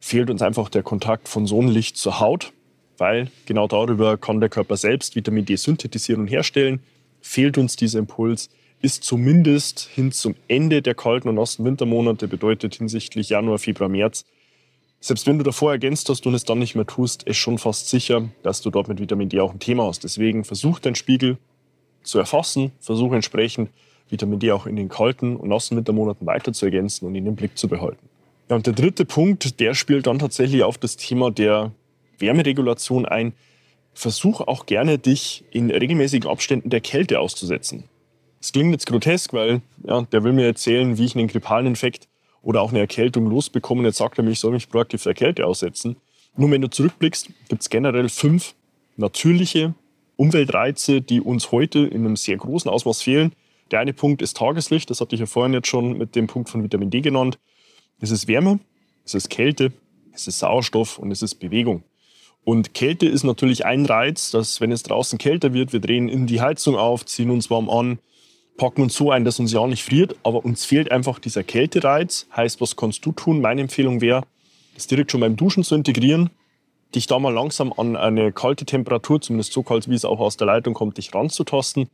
fehlt 0.00 0.30
uns 0.30 0.42
einfach 0.42 0.68
der 0.68 0.82
Kontakt 0.82 1.28
von 1.28 1.46
Sonnenlicht 1.46 1.96
zur 1.96 2.18
Haut, 2.20 2.52
weil 2.98 3.30
genau 3.46 3.68
darüber 3.68 4.16
kann 4.16 4.40
der 4.40 4.48
Körper 4.48 4.76
selbst 4.76 5.14
Vitamin 5.14 5.44
D 5.44 5.56
synthetisieren 5.56 6.22
und 6.22 6.28
herstellen. 6.28 6.80
Fehlt 7.20 7.58
uns 7.58 7.76
dieser 7.76 8.00
Impuls, 8.00 8.50
ist 8.80 9.04
zumindest 9.04 9.88
hin 9.94 10.10
zum 10.10 10.34
Ende 10.48 10.82
der 10.82 10.94
kalten 10.94 11.28
und 11.28 11.36
nassen 11.36 11.64
Wintermonate, 11.64 12.26
bedeutet 12.26 12.74
hinsichtlich 12.74 13.28
Januar, 13.28 13.58
Februar, 13.58 13.88
März, 13.88 14.24
selbst 15.04 15.26
wenn 15.26 15.36
du 15.36 15.42
davor 15.42 15.72
ergänzt 15.72 16.08
hast 16.08 16.24
und 16.28 16.34
es 16.34 16.44
dann 16.44 16.60
nicht 16.60 16.76
mehr 16.76 16.86
tust, 16.86 17.24
ist 17.24 17.36
schon 17.36 17.58
fast 17.58 17.88
sicher, 17.88 18.28
dass 18.44 18.60
du 18.60 18.70
dort 18.70 18.86
mit 18.86 19.00
Vitamin 19.00 19.28
D 19.28 19.40
auch 19.40 19.52
ein 19.52 19.58
Thema 19.58 19.84
hast. 19.86 20.04
Deswegen 20.04 20.44
versuch 20.44 20.78
deinen 20.78 20.94
Spiegel 20.94 21.38
zu 22.04 22.20
erfassen, 22.20 22.70
versuche 22.78 23.16
entsprechend 23.16 23.70
Vitamin 24.12 24.38
D 24.38 24.52
auch 24.52 24.66
in 24.66 24.76
den 24.76 24.88
kalten 24.88 25.36
und 25.36 25.48
nassen 25.48 25.76
Wintermonaten 25.76 26.26
weiter 26.26 26.52
zu 26.52 26.66
ergänzen 26.66 27.06
und 27.06 27.14
ihn 27.14 27.26
im 27.26 27.34
Blick 27.34 27.58
zu 27.58 27.66
behalten. 27.66 28.08
Ja, 28.48 28.56
und 28.56 28.66
der 28.66 28.74
dritte 28.74 29.04
Punkt, 29.04 29.58
der 29.60 29.74
spielt 29.74 30.06
dann 30.06 30.18
tatsächlich 30.18 30.62
auf 30.62 30.78
das 30.78 30.96
Thema 30.96 31.30
der 31.30 31.72
Wärmeregulation 32.18 33.06
ein. 33.06 33.32
Versuch 33.94 34.40
auch 34.40 34.66
gerne, 34.66 34.98
dich 34.98 35.44
in 35.50 35.70
regelmäßigen 35.70 36.30
Abständen 36.30 36.70
der 36.70 36.80
Kälte 36.80 37.20
auszusetzen. 37.20 37.84
Das 38.40 38.52
klingt 38.52 38.72
jetzt 38.72 38.86
grotesk, 38.86 39.32
weil 39.32 39.62
ja, 39.84 40.02
der 40.02 40.24
will 40.24 40.32
mir 40.32 40.46
erzählen, 40.46 40.98
wie 40.98 41.04
ich 41.04 41.16
einen 41.16 41.28
grippalen 41.28 41.66
Infekt 41.66 42.08
oder 42.42 42.60
auch 42.60 42.70
eine 42.70 42.80
Erkältung 42.80 43.26
losbekomme. 43.26 43.84
Jetzt 43.84 43.98
sagt 43.98 44.18
er 44.18 44.24
mir, 44.24 44.32
ich 44.32 44.40
soll 44.40 44.52
mich 44.52 44.68
proaktiv 44.68 45.02
der 45.02 45.14
Kälte 45.14 45.46
aussetzen. 45.46 45.96
Nur 46.36 46.50
wenn 46.50 46.60
du 46.60 46.68
zurückblickst, 46.68 47.28
gibt 47.48 47.62
es 47.62 47.70
generell 47.70 48.08
fünf 48.08 48.54
natürliche 48.96 49.74
Umweltreize, 50.16 51.00
die 51.00 51.20
uns 51.20 51.52
heute 51.52 51.80
in 51.80 52.04
einem 52.04 52.16
sehr 52.16 52.36
großen 52.36 52.70
Ausmaß 52.70 53.02
fehlen. 53.02 53.32
Der 53.72 53.80
eine 53.80 53.94
Punkt 53.94 54.20
ist 54.20 54.36
Tageslicht, 54.36 54.90
das 54.90 55.00
hatte 55.00 55.14
ich 55.14 55.20
ja 55.20 55.26
vorhin 55.26 55.54
jetzt 55.54 55.68
schon 55.68 55.96
mit 55.96 56.14
dem 56.14 56.26
Punkt 56.26 56.50
von 56.50 56.62
Vitamin 56.62 56.90
D 56.90 57.00
genannt. 57.00 57.38
Es 58.00 58.10
ist 58.10 58.28
Wärme, 58.28 58.60
es 59.04 59.14
ist 59.14 59.30
Kälte, 59.30 59.72
es 60.12 60.26
ist 60.26 60.40
Sauerstoff 60.40 60.98
und 60.98 61.10
es 61.10 61.22
ist 61.22 61.36
Bewegung. 61.36 61.82
Und 62.44 62.74
Kälte 62.74 63.06
ist 63.06 63.24
natürlich 63.24 63.64
ein 63.64 63.86
Reiz, 63.86 64.30
dass 64.30 64.60
wenn 64.60 64.72
es 64.72 64.82
draußen 64.82 65.18
kälter 65.18 65.54
wird, 65.54 65.72
wir 65.72 65.80
drehen 65.80 66.08
in 66.08 66.26
die 66.26 66.42
Heizung 66.42 66.76
auf, 66.76 67.06
ziehen 67.06 67.30
uns 67.30 67.50
warm 67.50 67.70
an, 67.70 67.98
packen 68.58 68.82
uns 68.82 68.94
so 68.94 69.10
ein, 69.10 69.24
dass 69.24 69.40
uns 69.40 69.52
ja 69.52 69.66
nicht 69.66 69.84
friert, 69.84 70.16
aber 70.22 70.44
uns 70.44 70.66
fehlt 70.66 70.90
einfach 70.92 71.18
dieser 71.18 71.42
Kältereiz. 71.42 72.26
Heißt, 72.36 72.60
was 72.60 72.76
kannst 72.76 73.06
du 73.06 73.12
tun? 73.12 73.40
Meine 73.40 73.62
Empfehlung 73.62 74.02
wäre, 74.02 74.24
das 74.74 74.86
direkt 74.86 75.12
schon 75.12 75.20
beim 75.20 75.36
Duschen 75.36 75.64
zu 75.64 75.74
integrieren, 75.74 76.28
dich 76.94 77.06
da 77.06 77.18
mal 77.18 77.32
langsam 77.32 77.72
an 77.72 77.96
eine 77.96 78.32
kalte 78.32 78.66
Temperatur, 78.66 79.20
zumindest 79.20 79.52
so 79.52 79.62
kalt, 79.62 79.88
wie 79.88 79.94
es 79.94 80.04
auch 80.04 80.20
aus 80.20 80.36
der 80.36 80.48
Leitung 80.48 80.74
kommt, 80.74 80.98
dich 80.98 81.14
ranzutasten. 81.14 81.88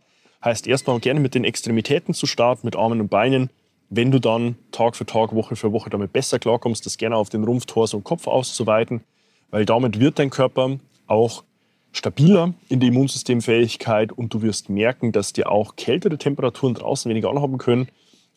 Heißt 0.44 0.66
erstmal 0.66 1.00
gerne 1.00 1.20
mit 1.20 1.34
den 1.34 1.44
Extremitäten 1.44 2.14
zu 2.14 2.26
starten, 2.26 2.66
mit 2.66 2.76
Armen 2.76 3.00
und 3.00 3.08
Beinen. 3.08 3.50
Wenn 3.90 4.10
du 4.10 4.20
dann 4.20 4.56
Tag 4.70 4.96
für 4.96 5.06
Tag, 5.06 5.34
Woche 5.34 5.56
für 5.56 5.72
Woche 5.72 5.90
damit 5.90 6.12
besser 6.12 6.38
klarkommst, 6.38 6.86
das 6.86 6.96
gerne 6.96 7.16
auf 7.16 7.28
den 7.28 7.44
Rumpf, 7.44 7.66
Torso 7.66 7.96
und 7.96 8.04
Kopf 8.04 8.26
auszuweiten, 8.26 9.02
weil 9.50 9.64
damit 9.64 9.98
wird 9.98 10.18
dein 10.18 10.30
Körper 10.30 10.78
auch 11.06 11.42
stabiler 11.92 12.54
in 12.68 12.80
der 12.80 12.90
Immunsystemfähigkeit 12.90 14.12
und 14.12 14.32
du 14.32 14.42
wirst 14.42 14.68
merken, 14.68 15.10
dass 15.10 15.32
dir 15.32 15.50
auch 15.50 15.74
kältere 15.76 16.18
Temperaturen 16.18 16.74
draußen 16.74 17.08
weniger 17.08 17.30
anhaben 17.30 17.58
können, 17.58 17.88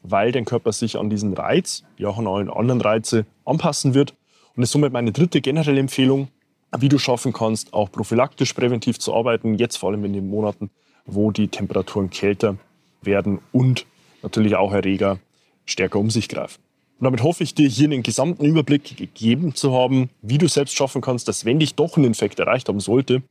weil 0.02 0.32
dein 0.32 0.46
Körper 0.46 0.72
sich 0.72 0.98
an 0.98 1.10
diesen 1.10 1.34
Reiz, 1.34 1.84
wie 1.98 2.06
auch 2.06 2.18
an 2.18 2.28
allen 2.28 2.50
anderen 2.50 2.82
Reize, 2.82 3.26
anpassen 3.46 3.94
wird. 3.94 4.12
Und 4.56 4.62
das 4.62 4.70
ist 4.70 4.74
somit 4.74 4.94
meine 4.94 5.12
dritte 5.12 5.42
generelle 5.42 5.80
Empfehlung, 5.80 6.30
wie 6.78 6.90
du 6.90 6.98
schaffen 6.98 7.34
kannst, 7.34 7.74
auch 7.74 7.92
prophylaktisch 7.92 8.54
präventiv 8.54 9.00
zu 9.00 9.14
arbeiten, 9.14 9.56
jetzt 9.56 9.78
vor 9.78 9.90
allem 9.90 10.06
in 10.06 10.14
den 10.14 10.30
Monaten, 10.30 10.72
wo 11.06 11.32
die 11.32 11.48
Temperaturen 11.48 12.10
kälter 12.10 12.58
werden 13.02 13.40
und 13.52 13.86
natürlich 14.24 14.56
auch 14.56 14.74
Erreger 14.74 15.20
stärker 15.66 16.00
um 16.00 16.10
sich 16.10 16.30
greifen. 16.30 16.62
Und 17.00 17.06
damit 17.06 17.24
hoffe 17.24 17.44
ich 17.44 17.56
dir 17.56 17.68
hier 17.68 17.86
einen 17.86 18.04
gesamten 18.04 18.46
Überblick 18.46 18.96
gegeben 18.96 19.56
zu 19.56 19.74
haben, 19.74 20.10
wie 20.22 20.38
du 20.38 20.48
selbst 20.48 20.76
schaffen 20.76 21.02
kannst, 21.02 21.28
dass 21.28 21.46
wenn 21.46 21.60
dich 21.60 21.74
doch 21.74 21.98
ein 21.98 22.04
Infekt 22.04 22.40
erreicht 22.40 22.70
haben 22.70 22.80
sollte, 22.80 23.24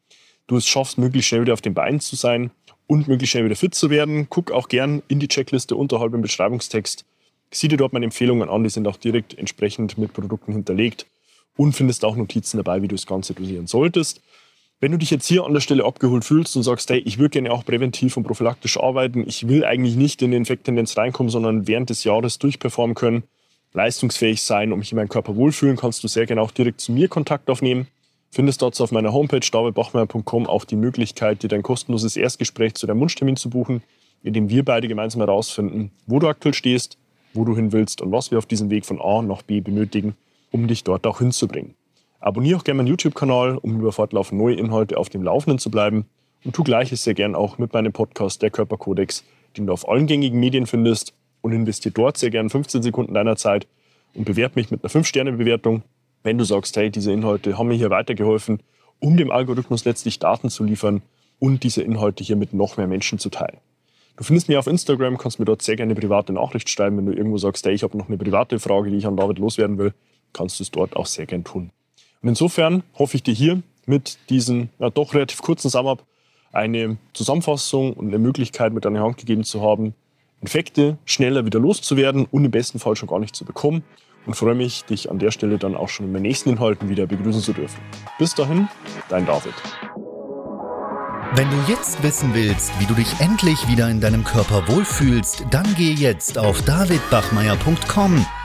du 0.49 0.57
es 0.57 0.67
schaffst, 0.67 0.99
möglichst 0.99 1.29
schnell 1.29 1.43
wieder 1.43 1.53
auf 1.53 1.61
den 1.61 1.75
Beinen 1.75 2.01
zu 2.01 2.17
sein 2.17 2.51
und 2.89 3.07
möglichst 3.07 3.31
schnell 3.31 3.45
wieder 3.45 3.55
fit 3.55 3.75
zu 3.75 3.89
werden. 3.89 4.27
Guck 4.29 4.51
auch 4.51 4.69
gern 4.69 5.03
in 5.07 5.21
die 5.21 5.29
Checkliste 5.29 5.77
unterhalb 5.77 6.13
im 6.15 6.23
Beschreibungstext. 6.23 7.05
Sieh 7.53 7.69
dir 7.69 7.77
dort 7.77 7.93
meine 7.93 8.07
Empfehlungen 8.07 8.49
an, 8.49 8.65
die 8.65 8.71
sind 8.71 8.89
auch 8.89 8.97
direkt 8.97 9.39
entsprechend 9.39 9.99
mit 9.99 10.13
Produkten 10.13 10.53
hinterlegt 10.53 11.07
und 11.57 11.73
findest 11.73 12.05
auch 12.05 12.17
Notizen 12.17 12.57
dabei, 12.57 12.83
wie 12.83 12.89
du 12.89 12.97
das 12.97 13.07
Ganze 13.07 13.35
dosieren 13.35 13.69
solltest. 13.69 14.21
Wenn 14.81 14.93
du 14.93 14.99
dich 14.99 15.11
jetzt 15.11 15.27
hier 15.27 15.45
an 15.45 15.53
der 15.53 15.61
Stelle 15.61 15.85
abgeholt 15.85 16.25
fühlst 16.25 16.57
und 16.57 16.63
sagst, 16.63 16.89
hey, 16.89 16.99
ich 17.01 17.19
würde 17.19 17.31
gerne 17.31 17.53
auch 17.53 17.65
präventiv 17.65 18.17
und 18.17 18.23
prophylaktisch 18.23 18.79
arbeiten, 18.79 19.25
ich 19.27 19.47
will 19.47 19.65
eigentlich 19.65 19.97
nicht 19.97 20.23
in 20.23 20.31
die 20.31 20.39
Infekttendenz 20.39 20.97
reinkommen, 20.97 21.31
sondern 21.31 21.69
während 21.69 21.91
des 21.91 22.05
Jahres 22.05 22.39
durchperformen 22.39 22.95
können, 22.95 23.25
leistungsfähig 23.75 24.41
sein 24.41 24.73
und 24.73 24.79
mich 24.79 24.91
in 24.91 24.97
meinem 24.97 25.11
Körper 25.11 25.37
wohlfühlen, 25.37 25.77
kannst 25.77 26.03
du 26.03 26.09
sehr 26.09 26.27
gerne 26.27 26.41
auch 26.41 26.51
direkt 26.51 26.81
zu 26.81 26.93
mir 26.93 27.09
Kontakt 27.09 27.51
aufnehmen 27.51 27.87
findest 28.31 28.63
dort 28.63 28.81
auf 28.81 28.93
meiner 28.93 29.13
Homepage 29.13 29.41
davidbachmeier.com 29.41 30.47
auch 30.47 30.65
die 30.65 30.77
Möglichkeit, 30.77 31.43
dir 31.43 31.49
dein 31.49 31.63
kostenloses 31.63 32.17
Erstgespräch 32.17 32.75
zu 32.75 32.87
deinem 32.87 33.01
Wunschtermin 33.01 33.37
zu 33.37 33.51
buchen, 33.51 33.83
in 34.23 34.33
dem 34.33 34.49
wir 34.49 34.65
beide 34.65 34.89
gemeinsam 34.89 35.21
herausfinden, 35.21 35.91
wo 36.07 36.19
du 36.19 36.29
aktuell 36.29 36.55
stehst, 36.55 36.97
wo 37.35 37.45
du 37.45 37.57
hin 37.57 37.73
willst 37.73 38.01
und 38.01 38.13
was 38.13 38.31
wir 38.31 38.39
auf 38.39 38.47
diesem 38.47 38.71
Weg 38.71 38.87
von 38.87 39.01
A 39.01 39.23
nach 39.23 39.43
B 39.43 39.61
benötigen, 39.61 40.15
um 40.51 40.69
dich 40.69 40.85
dort 40.85 41.07
auch 41.07 41.19
hinzubringen. 41.19 41.75
Abonniere 42.21 42.59
auch 42.59 42.65
gerne 42.65 42.79
meinen 42.79 42.89
YouTube-Kanal, 42.89 43.59
um 43.59 43.81
über 43.81 43.93
fortlaufend 43.93 44.41
neue 44.41 44.55
Inhalte 44.55 44.97
auf 44.97 45.09
dem 45.09 45.23
Laufenden 45.23 45.59
zu 45.59 45.71
bleiben. 45.71 46.07
Und 46.45 46.55
tu 46.55 46.63
gleiches 46.63 47.03
sehr 47.03 47.15
gern 47.15 47.35
auch 47.35 47.59
mit 47.59 47.73
meinem 47.73 47.93
Podcast 47.93 48.43
Der 48.43 48.51
Körperkodex, 48.51 49.25
den 49.57 49.67
du 49.67 49.73
auf 49.73 49.89
allen 49.89 50.07
gängigen 50.07 50.39
Medien 50.39 50.67
findest. 50.67 51.15
Und 51.43 51.53
investiere 51.53 51.93
dort 51.93 52.19
sehr 52.19 52.31
gern 52.31 52.51
15 52.51 52.83
Sekunden 52.83 53.15
deiner 53.15 53.37
Zeit 53.37 53.67
und 54.15 54.27
bewerte 54.27 54.59
mich 54.59 54.71
mit 54.71 54.85
einer 54.85 54.91
5-Sterne-Bewertung 54.91 55.83
wenn 56.23 56.39
du 56.39 56.45
sagst, 56.45 56.77
hey, 56.77 56.91
diese 56.91 57.13
Inhalte 57.13 57.57
haben 57.57 57.69
mir 57.69 57.75
hier 57.75 57.91
weitergeholfen, 57.91 58.63
um 58.99 59.17
dem 59.17 59.31
Algorithmus 59.31 59.85
letztlich 59.85 60.19
Daten 60.19 60.51
zu 60.51 60.65
liefern 60.65 61.03
und 61.39 61.63
diese 61.63 61.83
Inhalte 61.83 62.23
hier 62.23 62.37
mit 62.37 62.53
noch 62.53 62.77
mehr 62.77 62.87
Menschen 62.87 63.19
zu 63.19 63.31
teilen. 63.31 63.57
Du 64.17 64.25
findest 64.25 64.49
mich 64.49 64.59
auf 64.59 64.67
Instagram, 64.67 65.17
kannst 65.17 65.39
mir 65.39 65.47
dort 65.47 65.63
sehr 65.63 65.77
gerne 65.77 65.93
eine 65.93 66.01
private 66.01 66.35
Nachricht 66.35 66.69
schreiben. 66.69 66.99
Wenn 66.99 67.07
du 67.07 67.13
irgendwo 67.13 67.39
sagst, 67.39 67.65
hey, 67.65 67.73
ich 67.73 67.83
habe 67.83 67.97
noch 67.97 68.09
eine 68.09 68.19
private 68.19 68.59
Frage, 68.59 68.91
die 68.91 68.99
ich 68.99 69.07
an 69.07 69.17
David 69.17 69.39
loswerden 69.39 69.79
will, 69.79 69.95
kannst 70.35 70.61
du 70.61 70.65
es 70.65 70.71
dort 70.71 70.95
auch 70.95 71.07
sehr 71.07 71.25
gerne 71.25 71.45
tun. 71.45 71.71
Und 72.23 72.29
insofern 72.29 72.83
hoffe 72.99 73.17
ich 73.17 73.23
dir 73.23 73.35
hier 73.35 73.63
mit 73.87 74.19
diesem 74.29 74.69
ja, 74.79 74.91
doch 74.91 75.15
relativ 75.15 75.43
kurzen 75.43 75.71
Sum-Up 75.71 76.05
eine 76.53 76.99
Zusammenfassung 77.13 77.93
und 77.93 78.09
eine 78.09 78.19
Möglichkeit 78.19 78.73
mit 78.73 78.85
deiner 78.85 79.03
Hand 79.03 79.19
gegeben 79.19 79.45
zu 79.45 79.63
haben, 79.63 79.95
Infekte 80.41 80.99
schneller 81.05 81.45
wieder 81.45 81.61
loszuwerden 81.61 82.27
und 82.31 82.45
im 82.45 82.51
besten 82.51 82.79
Fall 82.79 82.97
schon 82.97 83.09
gar 83.09 83.19
nicht 83.19 83.37
zu 83.37 83.45
bekommen 83.45 83.85
und 84.27 84.35
freue 84.35 84.55
mich, 84.55 84.85
dich 84.85 85.11
an 85.11 85.19
der 85.19 85.31
Stelle 85.31 85.59
dann 85.59 85.77
auch 85.77 85.89
schon 85.89 86.07
in 86.07 86.13
den 86.13 86.23
nächsten 86.23 86.51
Inhalten 86.51 86.89
wieder 86.89 87.07
begrüßen 87.07 87.41
zu 87.41 87.53
dürfen. 87.53 87.81
Bis 88.19 88.35
dahin, 88.35 88.69
dein 89.09 89.27
David. 89.27 89.55
Wenn 91.35 91.49
du 91.49 91.57
jetzt 91.69 92.03
wissen 92.03 92.35
willst, 92.35 92.73
wie 92.81 92.87
du 92.87 92.95
dich 92.95 93.21
endlich 93.21 93.69
wieder 93.69 93.89
in 93.89 94.01
deinem 94.01 94.25
Körper 94.25 94.67
wohlfühlst, 94.67 95.45
dann 95.51 95.67
geh 95.77 95.93
jetzt 95.93 96.39
auf 96.39 96.61
davidbachmeier.com 96.63 98.27